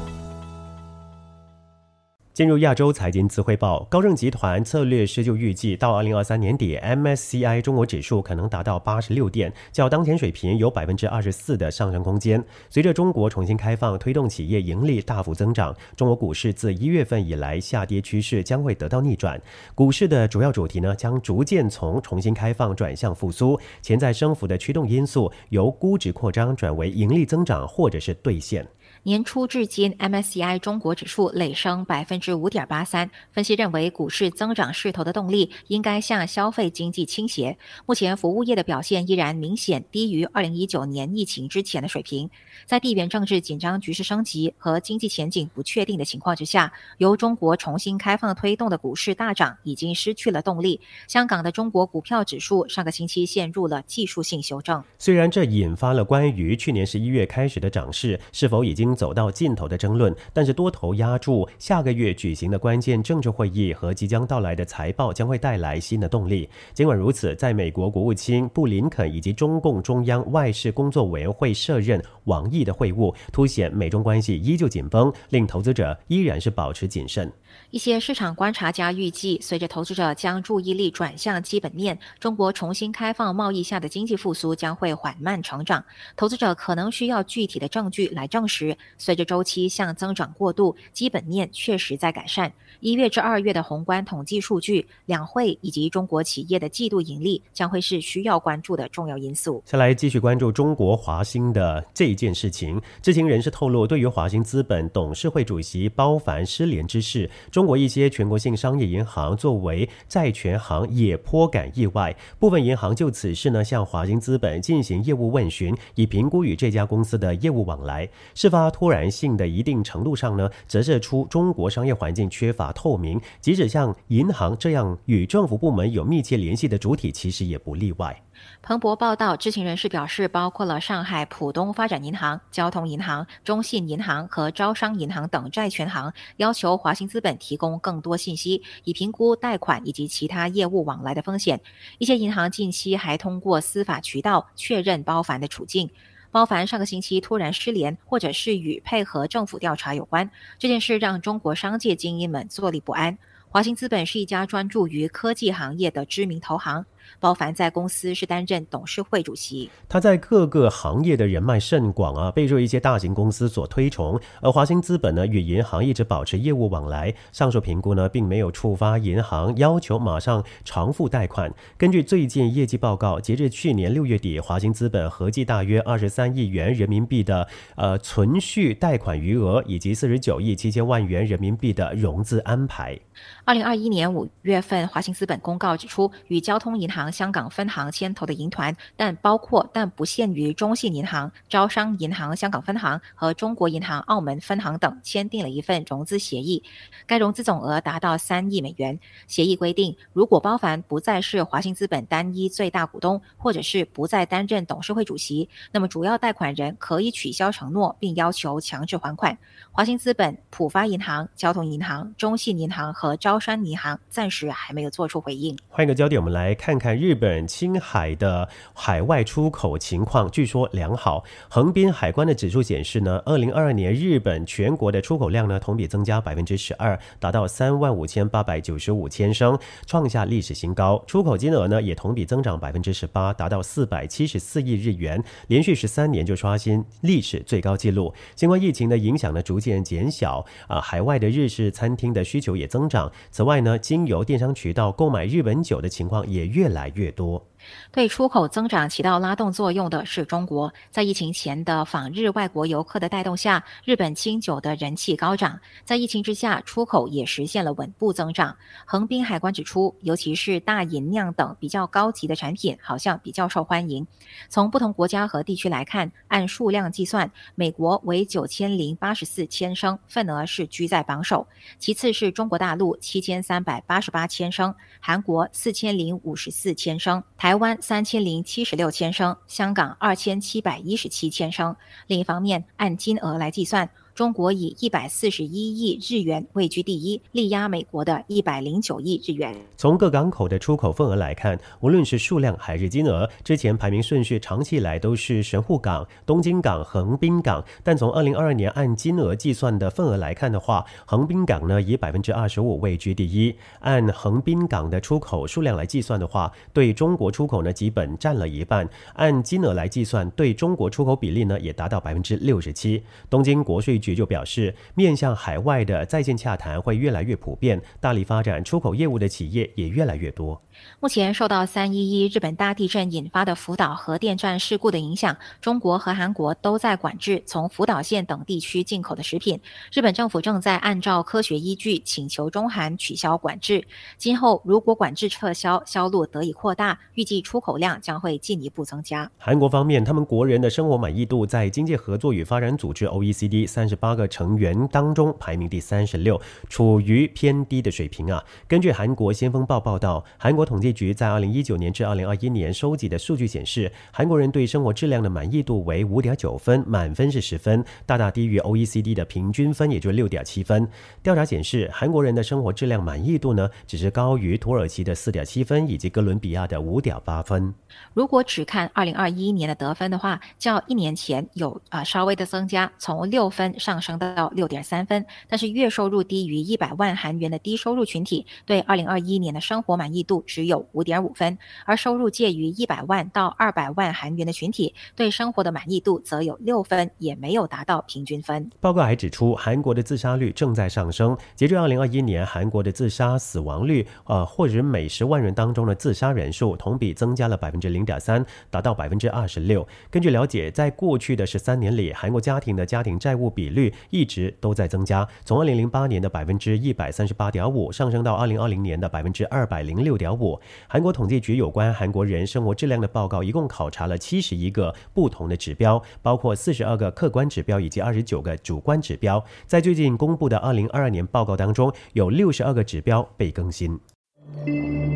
[2.34, 12.41] 进入亚洲财经资汇报，高盛集团策略师就预计，到二零二三年底，MSCI 中国指数可能达到八十六点，较当前水平有百分之二十四的上升空间。
[12.70, 19.38] 随着中国重新开放，推动企业盈利大幅增长，中国股市自一月份以来下跌趋势将会得到逆转。
[19.76, 28.65] 股市的主要主题呢，将逐渐从重新开放转向复苏，潜在升幅的驱动因素由估值扩张转为盈利增长或者是兑现。
[29.03, 33.09] 年初至今，MSCI 中国指数累升百分之五点八三。
[33.31, 37.57] 分析认为，股市增长势头的动力应该向消费经济倾斜。
[37.87, 42.29] 目前，服务业的表现依然明显低于二零一九年疫情之前的水平。
[42.67, 50.79] 在地缘政治紧张局势升级和经济前景不确定的情况之下，由中国重新开放推动的股市大涨已经失去了动力。
[51.07, 54.83] 香港的中国股票指数上个星期陷入了技术性修正。
[54.99, 58.90] 虽然这引发了关于去年十一月开始的涨势是否已经。
[58.95, 66.49] 走到尽头的争论，但是多头压住下个月举行的关键政治会议和即将到来的财报将会带来新的动力。
[66.73, 77.32] 尽管如此，在美国国务卿布林肯以及中共中央外事工作委员会设任王毅的会晤，凸显美中关系依旧紧绷，令投资者依然是保持谨慎。
[77.71, 85.81] 一些市场观察家预计，随着投资者将注意力转向基本面，中国重新开放贸易下的经济复苏将会缓慢成长。
[86.17, 92.51] 投资者可能需要具体的证据来证实，随着周期向增长过渡，基本面确实在改善。
[92.82, 99.62] 一月至二月的宏观统计数据、两会以及中国企业的季度盈利将会是需要关注的重要因素。
[99.67, 102.82] 下来继续关注中国华兴的这件事情。
[103.00, 112.15] 知情人士透露，对于华兴资本董事会主席包凡失联之事，中国一些全国性商业银行作为债权行也颇感意外。
[112.39, 118.10] 部分银行就此事呢向华兴资本进行业务问询，以评估与这家公司的业务往来。
[118.34, 123.19] 事发突然性的一定程度上呢，折射出中国商业环境缺乏透明。
[123.39, 128.21] 即使像银行这样与政府部门有密切联系的主体，其实也不例外。
[128.63, 141.62] 彭博报道，知情人士表示，包括了上海浦东发展银行、交通银行、中信银行和招商银行等债权行，要求华兴资本提供更多信息，以评估贷款以及其他业务往来的风险。
[141.99, 145.89] 一些银行近期还通过司法渠道确认包凡的处境。
[146.32, 153.17] 包凡上个星期突然失联，或者是与配合政府调查有关，这件事让中国商界精英们坐立不安。
[153.50, 156.86] 华兴资本是一家专注于科技行业的知名投行。
[157.19, 164.19] 包凡在公司是担任董事会主席，他在各个行业的人脉甚广啊，备受一些大型公司所推崇。
[164.41, 171.54] 而华兴资本呢，与银行一直保持业务往来，上述评估呢，并没有触发银行要求马上偿付贷款。
[171.78, 183.00] 根据最近业绩报告，截至去年六月底，华兴资本合计大约二十三亿元人民币的呃存续贷款余额，以及四十九亿七千万元人民币的融资安排。
[183.45, 196.61] 二零二一年五月份，华兴资本公告指出，与交通银行香港分行牵头的银团，但包括但不限于中信银行、招商银行香港分行和中国银行澳门分行等，签订了一份融资协议。
[197.07, 198.99] 该融资总额达到三亿美元。
[199.27, 209.37] 协议规定，如果包凡不再是华兴资本单一最大股东，或者是不再担任董事会主席，那么主要贷款人可以取消承诺，并要求强制还款。
[209.71, 215.57] 华兴资本、浦发银行、交通银行、中信银行和招商银行暂时还没有做出回应。
[215.69, 216.90] 换一个焦点，我们来看看。
[216.95, 221.23] 日本青海的海外出口情况，据说良好。
[221.49, 231.04] 横滨海关的指数显示呢，二零二二年日本全国的出口量呢同比增加百分之十二，达到三万五千八百九十五千升，创下历史新高。
[231.06, 238.13] 出口金额呢也同比增长百分之十八，达到四百七十四亿日元，连续十三年就刷新历史最高纪录。
[238.36, 243.12] 新冠疫情的影响呢逐渐减小，啊，海外的日式餐厅的需求也增长。
[243.32, 247.50] 此外呢，经由电商渠道购买日本酒的情况也越来越来越多。
[247.91, 250.74] 对出口增长起到拉动作用的是中国。
[250.89, 255.60] 在疫情前的访日外国游客的带动下，日本清酒的人气高涨。
[255.86, 258.58] 在疫情之下，出口也实现了稳步增长。
[258.86, 264.06] 横滨海关指出，尤其是大吟酿等比较高级的产品，好像比较受欢迎。
[264.50, 271.47] 从不同国家和地区来看，按数量计算，美国为九千零八十四千升，份额是居在榜首。
[271.78, 277.50] 其次是中国大陆七千三百八十八千升，韩国四千零五十四千升，台。
[277.51, 281.75] 台湾三千零七十六千升，香港二千七百一十七千升。
[282.07, 283.89] 另一方面，按金额来计算。
[284.22, 289.52] 中国以一百四十一亿日元位居第一，力压美国的一百零九亿日元。
[289.76, 297.65] 从各港口的出口份额来看，无论是数量还是金额，之前排名顺序长期以来都是神户港、东京港、横滨港。
[297.84, 303.56] 但从二零二二年按金额计算的份额来看的话，横滨港呢以百分之二十五位居第一。
[303.80, 308.88] 按横滨港的出口数量来计算的话，对中国出口呢基本占了一半。
[309.15, 313.02] 按金额来计算，对中国出口比例呢也达到百分之六十七。
[313.28, 313.98] 东京国税。
[314.02, 320.62] 局就表示，面向海外的在线洽谈会越来越普遍，大力发展出口业务的企业也越来越多。
[320.99, 329.59] 目前受到三一一日本大地震引发的福岛核电站事故的影响，中国和韩国都在管制从福岛县等地区进口的食品。
[329.91, 333.85] 日本政府正在按照科学依据请求中韩取消管制。
[334.17, 339.29] 今后如果管制撤销，销路得以扩大，预计出口量将会进一步增加。
[339.37, 348.44] 韩国方面，他们国人的生活满意度在经济合作与发展组织 （OECD） 三十八个成员当中排名第三十六，处于偏低的水平啊。
[348.67, 350.62] 根据韩国先锋报报道，韩国。
[350.71, 360.87] 统计局在二零一九年至二零二一年收集的数据显示，韩国人对生活质量的满意度为五点九分，满分是十分，大大低于 OECD 的平均分，也就是六点七分。
[361.21, 367.73] 调查显示，韩国人的生活质量满意度呢，只是高于土耳其的四点七分，以及哥伦比亚的五点八分。
[368.13, 375.25] 如果只看二零二一年的得分的话，较一年前有啊稍微的增加，从六分上升到六点三分。
[375.50, 388.69] 但是月收入低于一百万韩元的低收入群体，对二零二一年的生活满意度只有五点五分，而收入介于一百万到二百万韩元的群体对生活的满意度则有六分，也没有达到平均分。
[388.79, 391.36] 报告还指出，韩国的自杀率正在上升。
[391.56, 399.88] 截至二零二一年，韩国的自杀死亡率，呃，或者每十万人当中的自杀人数同比增加了百分之零点三，达到百分之二十六。
[400.10, 410.60] 根据了解，在过去的十三年里，韩国家庭的家庭债务比率一直都在增加，从二零零八年的百分之一百三十八点五上升到二零二零年的百分之二百零六点五。
[410.88, 419.44] 韩国统计局有关韩国人生活质量的报告，一共考察了七十一个不同的指标，包括四十二个客观指标以及二十九个主观指标。
[419.65, 424.00] 在最近公布的二零二二年报告当中，有六十二个指标被更新。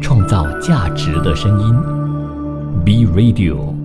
[0.02, 1.76] 创造价值的声音
[2.84, 3.85] ，B Radio，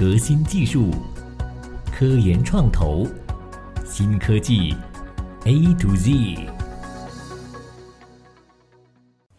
[0.00, 0.88] 革新技术，
[1.92, 3.06] 科研创投，
[3.84, 4.74] 新科技。
[5.44, 6.48] A to Z。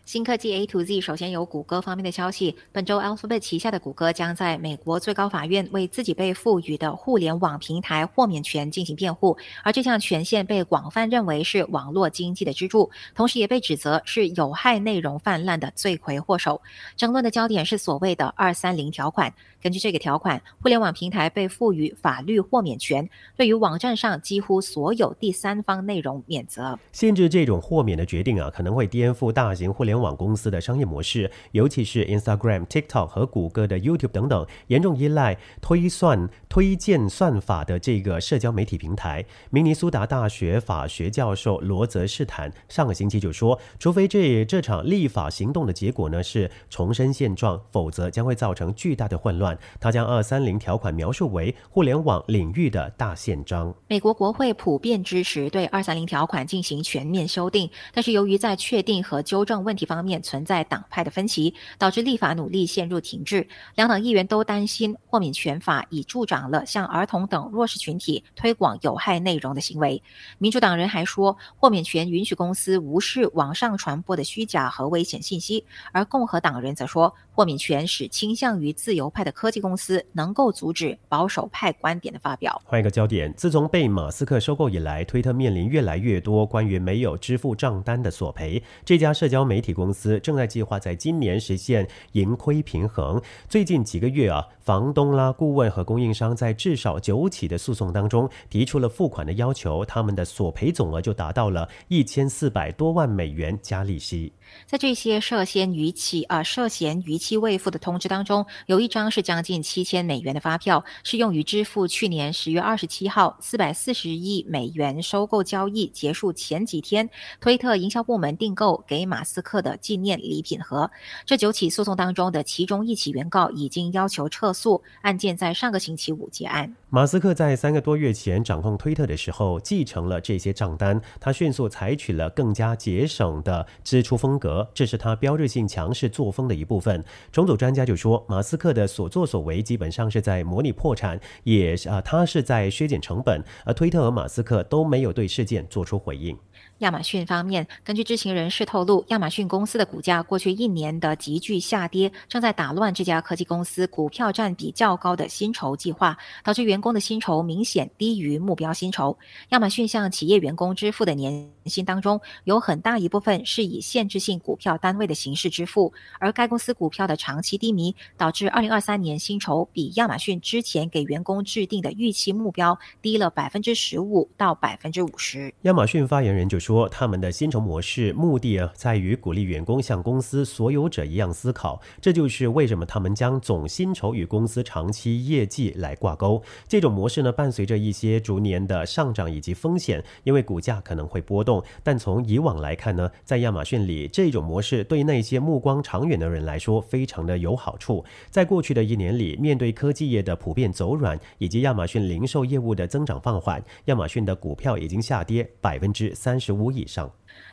[0.06, 16.62] 新科技 A to Z 首先有谷歌方面的消息，本周 Alphabet 旗下的谷歌将在美国最高法院为自己被赋予的互联网平台豁免权进行辩护，而这项权限被广泛认为是网络经济的支柱，同时也被指责是有害内容泛滥的罪魁祸首。
[16.96, 19.34] 争论的焦点是所谓的二三零条款。
[19.62, 23.08] 根据这个条款，互联网平台被赋予法律豁免权，
[23.38, 26.80] 对于网站上几乎所有第三方内容免责。
[26.92, 39.24] 限制这种豁免的决定啊，可能会颠覆大型互联网公司的商业模式，尤其是 Instagram、TikTok 和谷歌的 YouTube 等等严重依赖推算推荐算法的这个社交媒体平台。
[39.52, 49.51] 明尼苏达大学法学教授罗泽士坦上个星期就说，除非这这场立法行动的结果呢是重申现状，否则将会造成巨大的混乱。
[49.80, 53.74] 他将二三零条款描述为互联网领域的大宪章。
[53.88, 63.48] 美国国会普遍支持对二三零条款进行全面修订，但是由于在确定和纠正问题方面存在党派的分歧，导致立法努力陷入停滞。
[63.76, 70.02] 两党议员都担心豁免权法已助长了向儿童等弱势群体推广有害内容的行为。
[70.38, 82.62] 民主党人还说，豁免权允许公司无视网上传播的虚假和危险信息，而共和党人则说，豁免权使倾向于自由派的科技公司能够阻止保守派观点的发表。
[82.64, 88.62] 换一个焦点，自从被马斯克收购以来，推特面临越来越多关于没有支付账单的索赔。
[88.86, 93.20] 这家社交媒体公司正在计划在今年实现盈亏平衡。
[93.50, 104.32] 最近几个月啊，房东啦、顾问和供应商在至少九起的诉讼当中提出了付款的要求，他们的索赔总额就达到了一千四百多万美元加利息。
[104.68, 117.10] 在这些涉嫌逾期啊涉嫌逾期未付的通知当中，有一张是将近七千美元的发票，是用于支付去年十月二十七号四百四十亿美元收购交易结束前几天，
[117.40, 120.90] 推特营销部门订购给马斯克的纪念礼品盒。
[121.26, 126.76] 这九起诉讼当中的其中一起原告已经要求撤诉，案件在上个星期五结案。
[126.90, 137.04] 马斯克在三个多月前掌控推特的时候，继承了这些账单，他迅速采取了更加节省的支出风格，这是他标志性强势作风的一部分。
[137.32, 146.38] 重组专家就说，马斯克的所作所为基本上是在模拟破产，也啊，他是在削减成本，而推特和马斯克都没有对事件做出回应。
[146.80, 159.16] 亚马逊方面，根据知情人士透露，亚马逊公司的股价过去一年的急剧下跌，正在打乱这家科技公司股票占比较高的薪酬计划，导致员工的薪酬明显低于目标薪酬。
[159.50, 175.54] 亚马逊向企业员工支付的年薪当中，有很大一部分是以限制性股票单位的形式支付，而该公司股票的长期低迷，导致2023年薪酬比亚马逊之前给员工制定的预期目标低了百分之十五到百分之五十。
[175.64, 176.82] 亚马逊发言人就说。
[176.94, 181.82] 他们的薪酬模式目的，在于鼓励员工像公司所有者一样思考。
[182.00, 186.42] 这就是为什么他们将总薪酬与公司长期业绩来挂钩。
[186.68, 191.51] 这种模式呢，伴随着一些逐年的上涨以及风险，因为股价可能会波动。
[191.84, 198.04] 但从以往来看呢，在亚马逊里，这种模式对那些目光长远的人来说非常的有好处。
[198.30, 206.72] 在过去的一年里，面对科技业的普遍走软以及亚马逊零售业务的增长放缓，亚马逊的股票已经下跌百分之三十五。
[206.72, 207.12] 以上。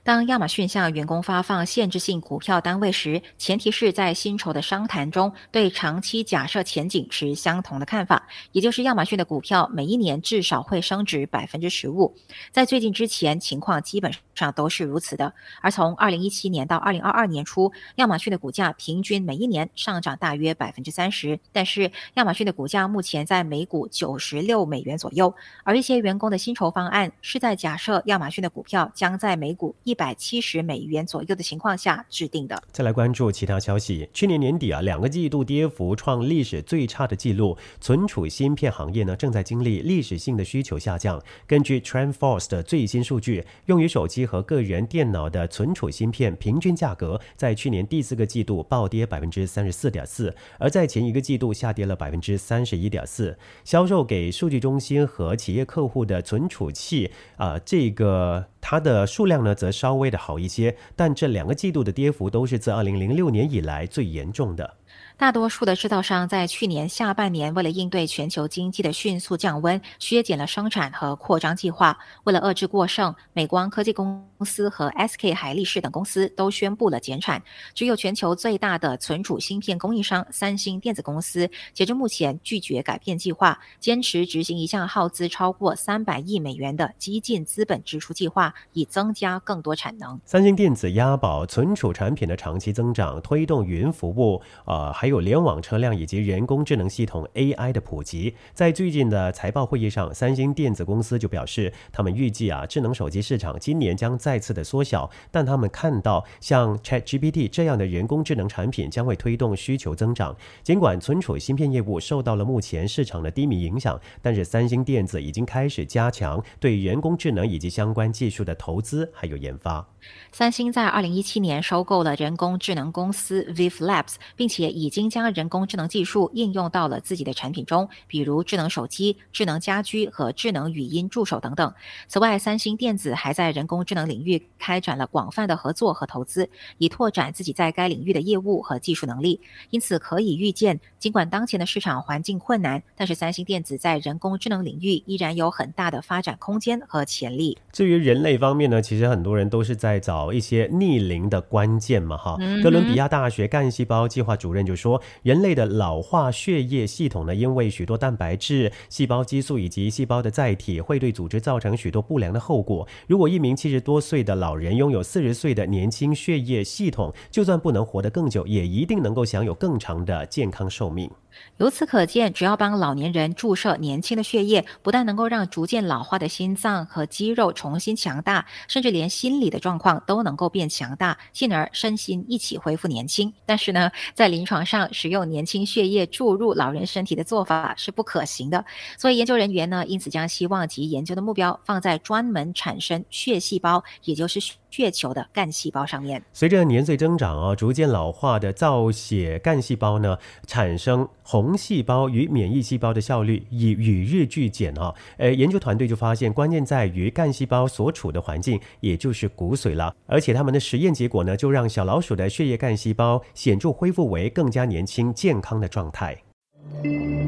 [0.09, 12.15] 当亚马逊向员工发放限制性股票单位时，前提是在薪酬的商谈中对长期假设前景持相同的看法，也就是亚马逊的股票每一年至少会升值百分之十五。
[12.51, 15.31] 在最近之前，情况基本上都是如此的。
[15.61, 21.39] 而从二零一七年到二零二二年初，亚马逊的股价平均每一年上涨大约百分之三十。
[21.53, 25.35] 但是，亚马逊的股价目前在每股九十六美元左右，
[25.65, 32.63] 而一些员工的薪酬方案是在假设亚马逊的股票将在每股一百七十美元左右的情况下制定的。
[32.71, 41.21] 再来关注其他消息，去年年底啊，两个季度跌幅创历史最差的记录，存储芯片行业呢正在经历历史性的需求下降。
[41.49, 53.37] 根据 TrendForce 的最新数据，用于手机和个人电脑的存储芯片平均价格在去年第四个季度暴跌百分之三十四点四，而在前一个季度下跌了百分之三十一点四。
[53.65, 58.47] 销售给数据中心和企业客户的存储器啊，这个。
[58.71, 64.75] 它的数量呢，则稍微的好一些，但这两个季度的跌幅都是自2006年以来最严重的。
[65.19, 71.99] 大多数的制造商在去年下半年，为了应对全球经济的迅速降温，削减了生产和扩张计划。
[72.23, 77.43] 为了遏制过剩，美光科技公司和 SK 海力士等公司都宣布了减产。
[77.75, 90.21] 只有全球最大的存储芯片供应商三星电子公司，截至目前拒绝改变计划，坚持执行一项耗资超过三百亿美元的激进资本支出计划，以增加更多产能。
[90.25, 95.08] 三星电子押宝存储产品的长期增长，推动云服务，呃，还。
[95.09, 110.37] 还有联网车辆以及人工智能系统 AI 的普及，在最近的财报会议上，三星电子公司就表示，他们预计啊，智能手机市场今年将再次的缩小，但他们看到像 ChatGPT 这样的人工智能产品将会推动需求增长。
[110.63, 119.89] 尽管存储芯片业务受到了目前市场的低迷影响，但是三星电子已经开始加强对人工智能以及相关技术的投资还有研发。
[120.33, 131.75] 三星在二零一七年收购了人工智能公司 Viv Labs，并且已经将人工智能技术应用到了自己的产品中，比如智能手机、智能家居和智能语音助手等等。
[132.07, 139.39] 此外，三星电子还在人工智能领域开展了广泛的合作和投资，以拓展自己在该领域的业务和技术能力。
[139.69, 147.59] 因此，可以预见，尽管当前的市场环境困难，但是三星电子在人工智能领域依然有很大的发展空间和潜力。
[147.73, 152.39] 至于人类方面呢，其实很多人都是在找一些逆龄的关键嘛，哈。
[152.63, 154.88] 哥伦比亚大学干细胞计划主任就说，
[155.23, 162.87] 人类的老化血液系统呢，因为许多蛋白质、细胞激素以及细胞的载体，会对组织造成许多不良的后果。
[163.09, 171.11] 如果一名七十多岁的老人拥有四十岁的年轻血液系统，就算不能活得更久，也一定能够享有更长的健康寿命。
[171.59, 183.35] 由此可见，只要帮老年人注射年轻的血液，不但能够让逐渐老化的心脏和肌肉重新强大，甚至连心理的状况都能够变强大，进而身心一起恢复年轻。
[183.45, 188.65] 但是呢，在临床上使用年轻血液注入老人身体的做法是不可行的，
[188.97, 194.39] 所以研究人员呢，因此将希望及研究的目标放在专门产生血细胞，也就是
[194.71, 196.23] 血球的干细胞上面。
[196.33, 200.17] 随着年岁增长啊，逐渐老化的造血干细胞呢，
[200.47, 201.09] 产生。
[201.31, 204.95] 红细胞与免疫细胞的效率已与日俱减啊！
[205.19, 209.95] 呃，研究团队就发现，关键在于干细胞所处的环境，也就是骨髓了。
[210.07, 216.17] 而且他们的实验结果呢，就让小老鼠的血液干细胞显著恢复为更加年轻健康的状态。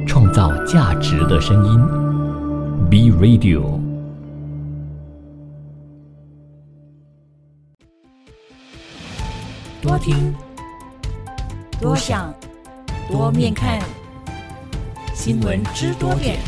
[0.09, 1.79] 创造价值的声音
[2.89, 3.79] ，B Radio，
[9.83, 10.35] 多听，
[11.79, 12.35] 多想。
[13.11, 13.81] 多面看，
[15.13, 16.39] 新闻知多点。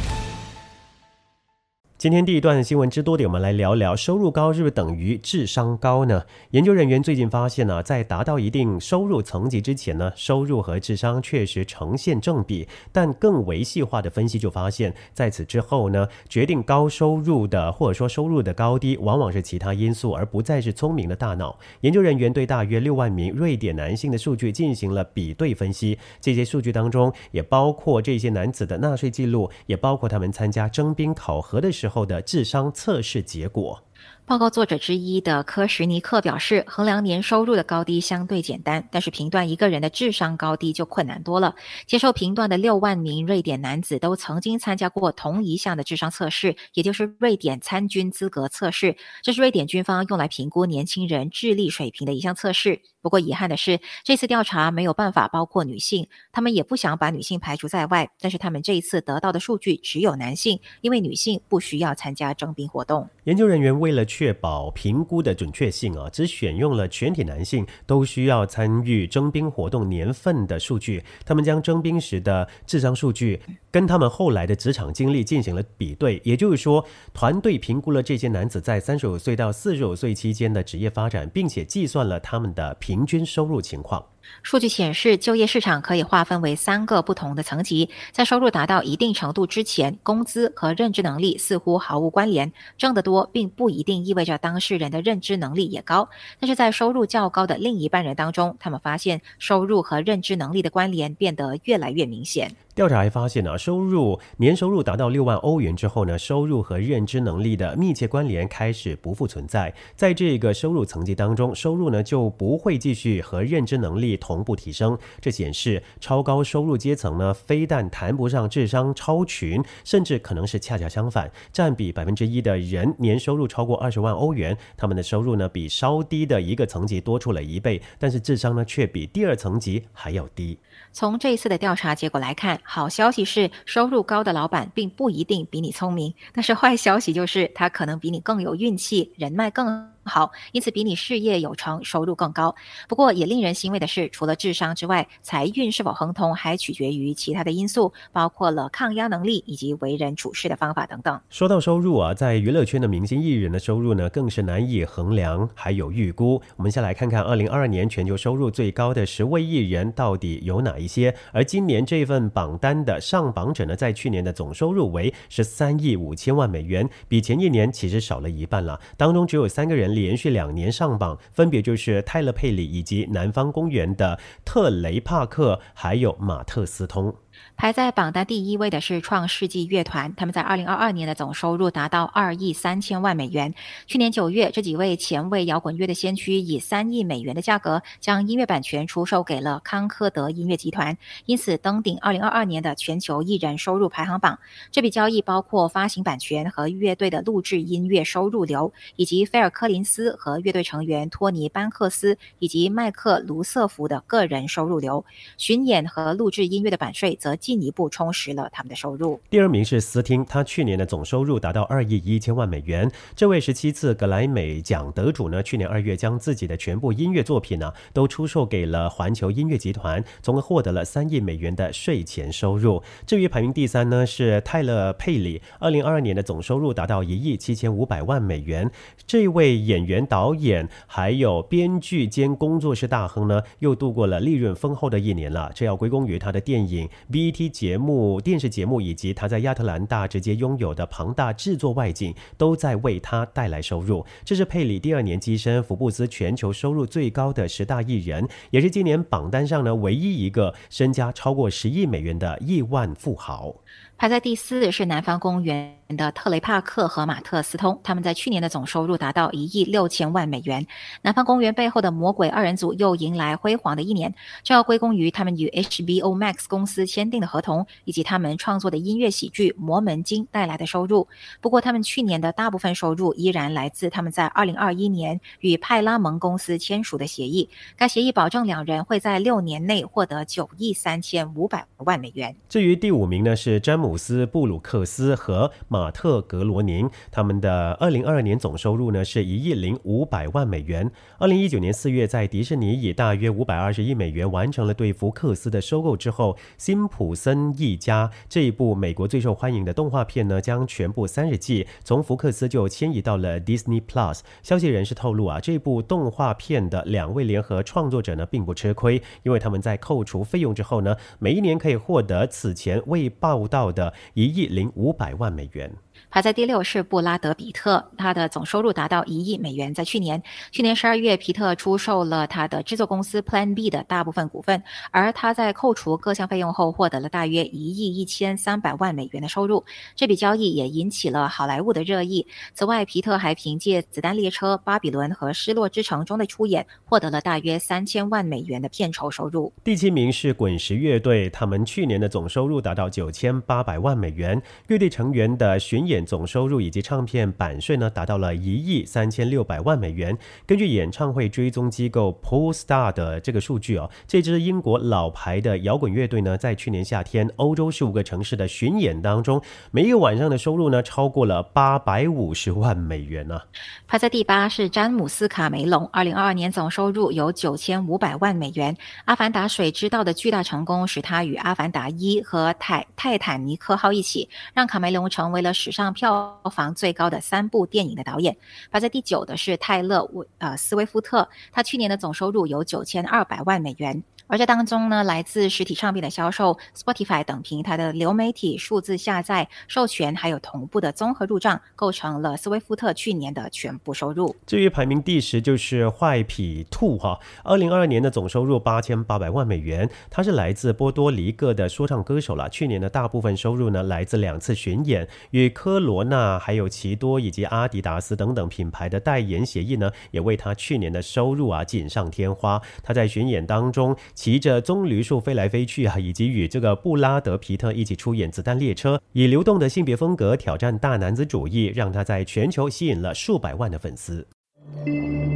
[2.02, 6.24] 今天第一段新闻之多点，我们来聊聊收入高是不是等于智商高呢？
[6.50, 12.66] 研究人员最近发现呢，在达到一定收入层级之前呢，收入和智商确实呈现正比。
[12.90, 21.56] 但更维系化的分析就发现，在此之后呢，决定高收入的或者说收入的高低，往往是其他因素，而不再是聪明的大脑。
[21.82, 31.91] 研究人员对大约六万名瑞典男性的数据进行了比对分析，这些数据当中也包括这些男子的纳税记录，也包括他们参加征兵考核的时候。
[31.92, 33.84] 后的智商测试结果。
[34.24, 41.54] 报告作者之一的科什尼克表示，衡量年收入的高低相对简单，但是评断一个人的智商高低就困难多了。
[41.86, 48.96] 接受评断的六万名瑞典男子都曾经参加过同一项的智商测试，也就是瑞典参军资格测试。
[49.22, 52.80] 这是瑞典军方用来评估年轻人智力水平的一项测试。
[53.02, 58.08] 不过遗憾的是，这次调查没有办法包括女性，他们也不想把女性排除在外。
[58.20, 63.08] 但是他们这一次得到的数据只有男性，因为女性不需要参加征兵活动。
[63.24, 71.02] 研究人员为了确保评估的准确性啊，只选用了全体男性都需要参与征兵活动年份的数据。
[71.24, 73.40] 他们将征兵时的智商数据
[73.70, 76.20] 跟他们后来的职场经历进行了比对。
[76.24, 84.11] 也就是说，团队评估了这些男子在三十五岁到四十五岁期间的职业发展，并且计算了他们的平平均收入情况。
[84.42, 87.88] 数据显示，就业市场可以划分为三个不同的层级。
[88.10, 92.52] 在收入达到一定程度之前，工资和认知能力似乎毫无关联。
[92.76, 96.08] 挣得多并不一定意味着当事人的认知能力也高。
[96.40, 102.50] 但是在收入较高的另一半人当中，他们发现收入和认知能力的关联变得越来越明显。
[102.74, 109.72] 调查还发现呢，收入年收入达到六万欧元之后呢，收入和认知能力的密切关联开始不复存在。
[109.94, 114.98] 在这个收入层级当中，收入呢就不会继续和认知能力同步提升。
[115.20, 121.30] 这显示超高收入阶层呢，非但谈不上智商超群，甚至可能是恰恰相反。
[121.52, 130.58] 占比百分之一的人年收入超过二十万欧元，他们的收入呢比稍低的一个层级多出了一倍，但是智商呢却比第二层级还要低。
[130.92, 139.90] 从这一次的调查结果来看，好消息是收入高的老板并不一定比你聪明，但是坏消息就是他可能比你更有运气，人脉更。
[140.04, 142.54] 好，因此比你事业有成，收入更高。
[142.88, 151.20] 不过也令人欣慰的是，除了智商之外，财运是否亨通还取决于其他的因素，包括了抗压能力以及为人处事的方法等等。
[151.30, 156.42] 说到收入啊，在娱乐圈的明星艺人的收入呢，更是难以衡量，还有预估。
[156.56, 161.14] 我们先来看看二零二二年全球收入最高的十位艺人到底有哪一些。
[161.32, 168.80] 而今年这份榜单的上榜者呢，在去年的总收入为十三亿五千万美元，比前一年其实少了一半了。
[168.96, 169.91] 当中只有三个人。
[169.92, 177.14] 连续两年上榜，分别就是泰勒·佩里以及南方公园的特雷·帕克，还有马特·斯通。
[177.62, 183.54] 排在榜单第一位的是创世纪乐团，他们在二零二二年的总收入达到二亿三千万美元。
[183.86, 194.36] 去年九月，这几位前卫摇滚乐的先驱以三亿美元的价格将音乐版权出售给了康科德音乐集团，因此登顶二零二二年的全球艺人收入排行榜。
[194.72, 205.04] 这笔交易包括发行版权和乐队的录制音乐收入流，以及菲尔·柯林斯和乐队成员托尼·班克斯以及麦克·卢瑟福的个人收入流。
[205.38, 207.16] 巡演和录制音乐的版税。
[207.20, 209.20] 则进一步充实了他们的收入。
[209.28, 212.90] 第二名是斯汀，他去年的总收入达到二亿一千万美元。
[213.14, 222.82] 这位十七次格莱美奖得主呢，去年二月将自己的全部音乐作品呢都出售给了环球音乐集团，从而获得了三亿美元的税前收入。
[223.06, 228.70] 至于排名第三呢，是泰勒佩里，二零二二年的总收入达到一亿七千五百万美元。
[229.06, 235.52] 这位演员、导演还有编剧兼工作室大亨呢，又度过了利润丰厚的一年了。
[235.54, 236.88] 这要归功于他的电影。
[237.10, 244.04] B T 节目、电视节目以及他在亚特兰大直接拥有的庞大制作外景，都在为他带来收入。
[244.24, 253.54] 这是佩里第二年跻身福布斯全球收入最高的十大艺人，也是今年榜单上呢唯一一个身家超过十亿美元的亿万富豪。
[253.96, 260.66] 排在第四是南方公园的特雷帕克和马特斯通，他们在去年的总收入达到一亿六千万美元。
[261.02, 264.12] 南方公园背后的魔鬼二人组又迎来辉煌的一年，
[264.42, 271.06] 这要归功于他们与 HBO Max 公司签订的合同，以及他们创作的音乐喜剧《魔门经》带来的收入。
[271.40, 282.34] 不过，他们去年的大部分收入依然来自他们在二零二一年与派拉蒙公司签署的协议，该协议保证两人会在六年内获得九亿三千五百万美元。
[282.48, 283.92] 至于第五名呢，是詹姆。
[283.92, 290.88] 姆斯·布鲁克斯和马马特·格罗宁，他们的二零二二年总收入呢是一亿零五百万美元。
[291.18, 304.20] 二零一九年四月，在迪士尼以大约五百二十亿美元完成了对福克斯的收购之后，辛普森一家这一部美国最受欢迎的动画片呢，将全部三十季从福克斯就迁移到了 Disney Plus。
[304.44, 313.92] 消息人士透露啊，这部动画片的两位联合创作者呢，并不吃亏，因为他们在扣除费用之后呢，每一年可以获得此前未报道的。
[314.14, 315.71] 一亿零五百万美元。
[316.12, 319.72] 排在第六是布拉德·比特，他的总收入达到一亿美元。
[319.72, 329.64] 在去年，去年十二月，皮特出售了他的制作公司 Plan B 的大部分股份，而他在扣除各项费用后，获得了大约一亿一千三百万美元的收入。
[329.96, 332.26] 这笔交易也引起了好莱坞的热议。
[332.52, 339.50] 此外，皮特还凭借《子弹列车》《巴比伦》和《失落之城》中的出演，获得了大约三千万美元的片酬收入。
[339.64, 344.40] 第七名是滚石乐队，他们去年的总收入达到九千八百万美元。
[344.66, 346.01] 乐队成员的巡演。
[346.04, 350.16] 总收入以及唱片版税呢，达到了一亿三千六百万美元。
[350.46, 359.40] 根据演唱会追踪机构 Polestar 的这个数据哦，这支英国老牌的摇滚乐队呢，在去年夏天欧洲十五个城市的巡演当中，
[359.70, 363.40] 每一个晚上的收入呢，超过了八百五十万美元呢。
[363.86, 368.74] 排在第八是詹姆斯卡梅隆，二零二二年总收入有九千五百万美元。
[369.04, 375.91] 《阿凡达：水之道》的巨大成功，使他与《阿凡达一》和《泰泰坦尼克号》一起，让卡梅隆成为了史上。
[375.92, 378.36] 票房最高的三部电影的导演，
[378.70, 384.02] 排在第九的是泰勒·威呃斯威夫特，他去年的总收入有九千二百万美元。
[384.28, 394.34] 而这当中呢，来自实体唱片的销售、Spotify 等平台的流媒体数字下载、授权，还有同步的综合入账，构成了斯威夫特去年的全部收入。
[394.46, 399.90] 至于排名第十，就是坏痞兔哈，二零二二年的总收入八千八百万美元。
[400.08, 402.48] 他是来自波多黎各的说唱歌手了。
[402.48, 412.62] 去年的大部分收入呢，来自两次巡演，与科罗娜、还有奇多以及阿迪达斯等等品牌的代言协议呢，也为他去年的收入啊锦上添花。
[412.82, 413.94] 他在巡演当中。
[414.14, 424.26] 骑着棕榈树飞来飞去啊，以及与这个布拉德皮特一起出演《子弹列车》，以流动的性别风格挑战大男子主义，让他在全球吸引了数百万的粉丝。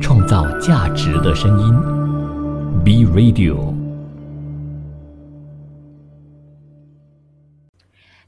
[0.00, 3.86] 创造价值的声音，B Radio。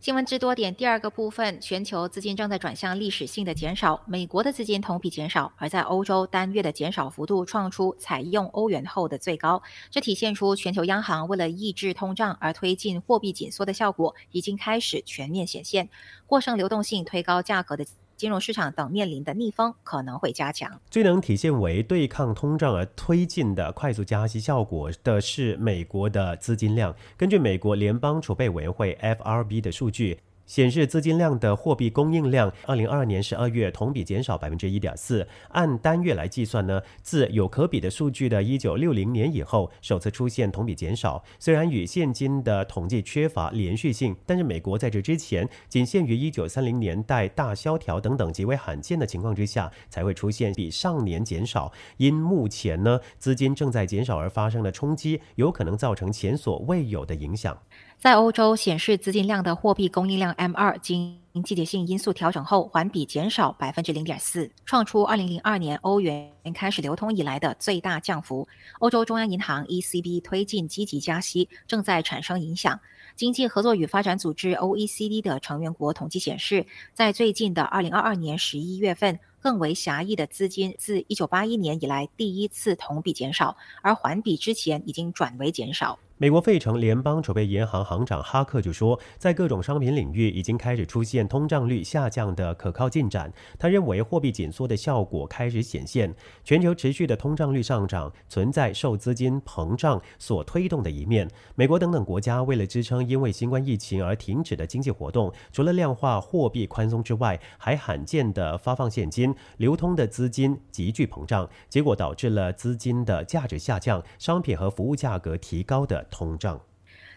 [0.01, 15.89] 新闻之多点第二个部分，全球资金正在转向历史性的减少，美国的资金同比减少，而在欧洲单月的减少幅度创出采用欧元后的最高，这体现出全球央行为了抑制通胀而推进货币紧缩的效果已经开始全面显现，
[16.27, 17.85] 过剩流动性推高价格的。
[18.19, 20.79] 金融市场等面临的逆风可能会加强。
[20.91, 26.95] 最能体现为对抗通胀而推进的快速加息效果的是美国的资金量。
[27.17, 30.19] 根据美国联邦储备委员会 （FRB） 的数据。
[30.49, 35.29] 显示资金量的货币供应量，二零二二年十二月同比减少百分之一点四。
[35.51, 41.23] 按单月来计算呢，自有可比的数据的一九六零年以后，首次出现同比减少。
[41.39, 51.71] 虽然与现今的统计缺乏连续性，但是美国在这之前仅限于一九三零年代大萧条等等极为罕见的情况之下，才会出现比上年减少。
[51.99, 57.59] 因目前呢资金正在减少而发生的冲击，有可能造成前所未有的影响。
[57.99, 68.47] 在欧洲显示资金量的货币供应量 M 二经季节性因素调整后，环比减少百分之零点四，创出二零零二年欧元开始流通以来的最大降幅。
[68.79, 72.79] 欧洲中央银行 ECB 推进积极加息，正在产生影响。
[73.17, 85.99] 经济合作与发展组织 OECD 的成员国统计显示，在最近的二零二二年十一月份，更为狭义的资金自一九八一年以来第一次同比减少，而环比之前已经转为减少。
[86.21, 93.33] 美国费城联邦储备银行行长哈克就说，在各种商品领域已经开始出现通胀率下降的可靠进展。
[93.57, 96.13] 他认为货币紧缩的效果开始显现，
[96.43, 101.29] 全球持续的通胀率上涨存在受资金膨胀所推动的一面。
[101.55, 116.08] 美国等等国家为了支撑因为新冠疫情而停止的经济活动，除了量化货币宽松之外，还罕见的发放现金，流通的资金急剧膨胀，结果导致了资金的价值下降，商品和服务价格提高的。
[116.11, 116.61] 通胀，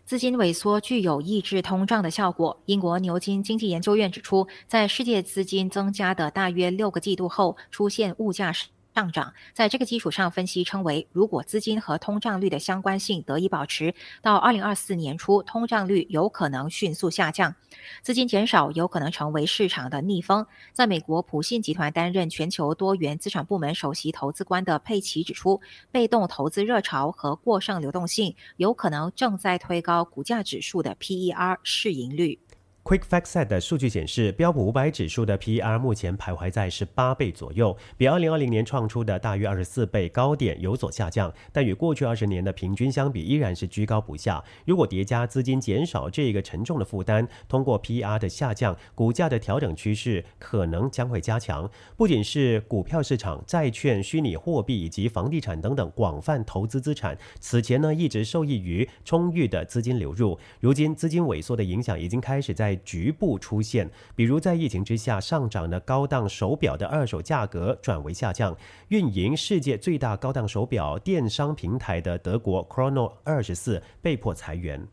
[0.06, 2.62] 资金萎缩具有抑制通胀的效果。
[2.66, 8.52] 英国牛津经济研究院指出，在世界资金增加的大约六个季度后，出现物价
[8.94, 17.56] 上涨，在这个基础上分析称为，如果资金和通胀率的相关性得以保持，到二零二四年初，通胀率有可能迅速下降。
[18.02, 20.46] 资金减少有可能成为市场的逆风。
[20.74, 32.40] 在美国普信集团担任全球多元资产部门首席投资官的佩奇指出，被动投资热潮和过剩流动性有可能正在推高股价指数的 PER 市盈率。
[32.84, 44.44] QuickFactSet 的数据显示，标普五百指数的 PER 目前徘徊在十八倍左右，比二零二零年创出的大约二十四倍高点有所下降，但与过去二十年的平均相比，依然是居高不下。
[44.66, 51.70] 如果叠加资金减少这个沉重的负担，通过 PER 的下降，股价的调整趋势可能将会加强。
[51.96, 62.71] 不仅是股票市场、债券、虚拟货币以及房地产等等广泛投资资产，此前呢一直受益于充裕的资金流入，如今资金萎缩的影响已经开始在。
[62.78, 68.56] 局部出现，比如在疫情之下上涨的高档手表的二手价格转为下降。
[68.90, 74.88] 运营世界最大高档手表电商平台的德国 Chrono 二十四被迫裁员。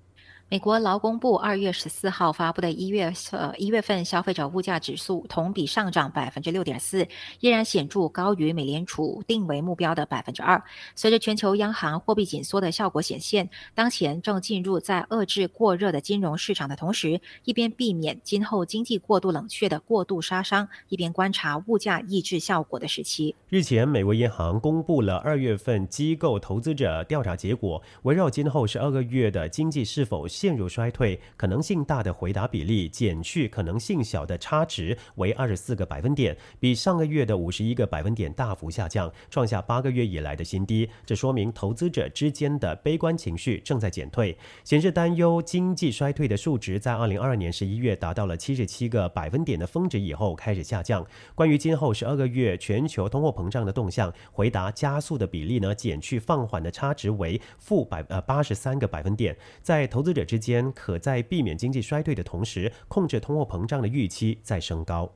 [0.50, 7.06] 美国劳工部二月十四号发布的一月呃一月份消费者物价指数同比上涨百分之六点四，
[7.40, 10.62] 依然显著高于美联储定为目标的百分之二。
[10.94, 23.34] 随着全球央行货币紧缩的效果显现，当前正进入在遏制过热的金融市场的同时，一边避免今后经济过度冷却的过度杀伤，一边观察物价抑制效果的时期。
[23.50, 30.26] 日前，美国银行公布了二月份机构投资者调查结果，围绕今后十二个月的经济是否。
[30.38, 40.88] 陷入衰退可能性大的回答比例减去可能性小的差值为二十四个百分点，比上个月的五十一个百分点大幅下降，创下八个月以来的新低。
[41.04, 44.38] 这说明投资者之间的悲观情绪正在减退。
[44.62, 51.04] 显示担忧经济衰退的数值在二零二二年十一月达到了七十七个百分点的峰值以后开始下降。
[51.34, 60.27] 关于今后十二个月全球通货膨胀的动向，回答加速的比例呢减去放缓的差值为负百呃八十三个百分点，在投资者。
[60.28, 65.10] 之间可在避免经济衰退的同时，控制通货膨胀的预期在升高。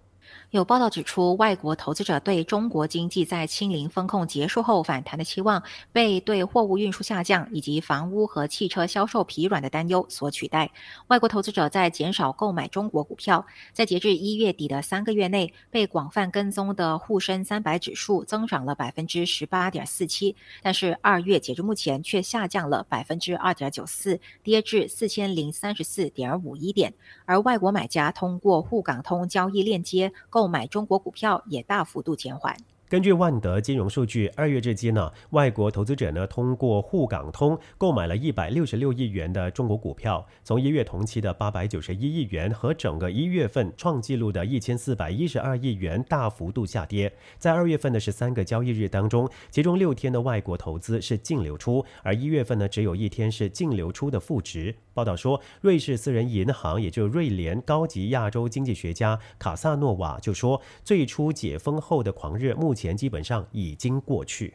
[0.52, 10.70] 有报道指出，外国投资者对中国经济在清零风控结束后反弹的期望，被对货物运输下降以及房屋和汽车销售疲软的担忧所取代。
[11.06, 13.46] 外国投资者在减少购买中国股票。
[13.72, 26.92] 在截至一月底的三个月内，被广泛跟踪的沪深三百指数增长了百分之十八点四七，但是二月截至目前却下降了百分之二点九四，跌至四千零三十四点五一点。
[27.24, 30.12] 而外国买家通过沪港通交易链接。
[30.28, 32.56] 购购买中国股票也大幅度减缓。
[32.92, 47.10] 根据万德金融数据，二月至今呢，外国投资者呢通过沪港通购买了一百六十六亿元的中国股票，从一月同期的八百九十一亿元和整个一月份创纪录的一千四百一十二亿元大幅度下跌。
[47.38, 54.74] 在二月份的十三个交易日当中，其中六天的外国投资是净流出，而一月份呢只有一天是净流出的负值。
[54.92, 64.54] 报道说，瑞士私人银行，也就是瑞联高级亚洲经济学家卡萨诺瓦就说，最初解封后的狂热目前前基本上已经过去。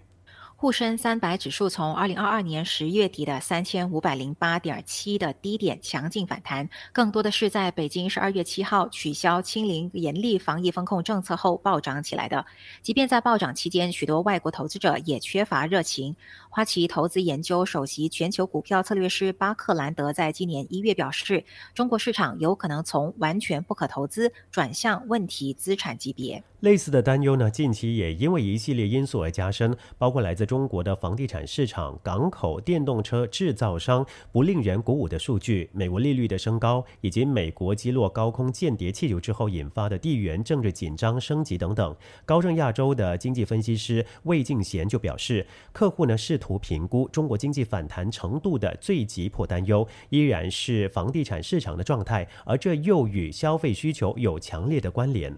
[0.60, 12.44] 沪深三百指数从二零二二年十月底的三千五百零八点七的低点强劲反弹，更多的是在北京十二月七号取消清零严厉防疫风控政策后暴涨起来的。
[12.82, 16.16] 即便在暴涨期间，许多外国投资者也缺乏热情。
[16.50, 26.44] 花旗投资研究首席全球股票策略师巴克兰德在今年一月表示，中国市场有可能从完全不可投资转向问题资产级别。
[26.62, 41.96] 类似的担忧呢，近期也因为一系列因素而加深，包括来自中国的房地产市场、港口、电动车制造商不令人鼓舞的数据、美国利率的升高，以及美国击落高空间谍气球之后引发的地缘政治紧张升级等等。
[42.26, 55.38] 高盛亚洲的经济分析师魏敬贤就表示，客户呢试图评估中国经济反弹程度的最急迫担忧依然是房地产市场的状态，而这又与消费需求有强烈的关联。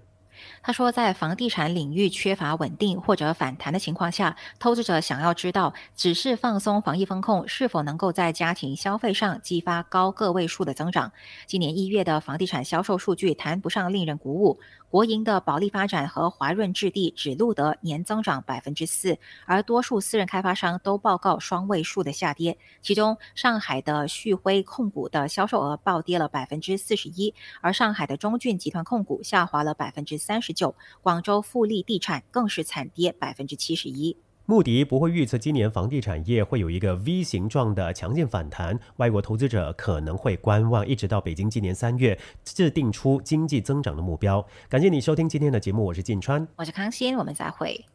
[0.62, 11.12] 他说，在房地产领域缺乏稳定或者反弹的情况下，投资者想要知道，只是放松防疫风控是否能够在家庭消费上激发高个位数的增长。
[11.48, 14.60] 今年一月的房地产销售数据谈不上令人鼓舞。
[14.90, 22.58] 国营的保利发展和华润置地只录得年增长百分之四，而多数私人开发商都报告双位数的下跌。
[22.82, 30.74] 其中，上海的旭辉控股的销售额暴跌了百分之四十一，而上海的中骏集团控股下滑了百分之三十十九，
[31.04, 34.18] 广州富力地产更是惨跌百分之七十一。
[34.48, 44.44] 穆迪不会预测今年房地产业会有一个 V 形状的强劲反弹，外国投资者可能会观望，一直到北京今年三月制定出经济增长的目标。
[44.68, 47.86] 感谢你收听今天的节目，我是晋川，我是康欣，我们再会。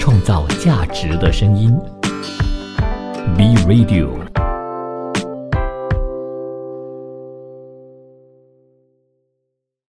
[0.00, 1.72] 创造价值的声音
[3.36, 4.49] ，B Radio。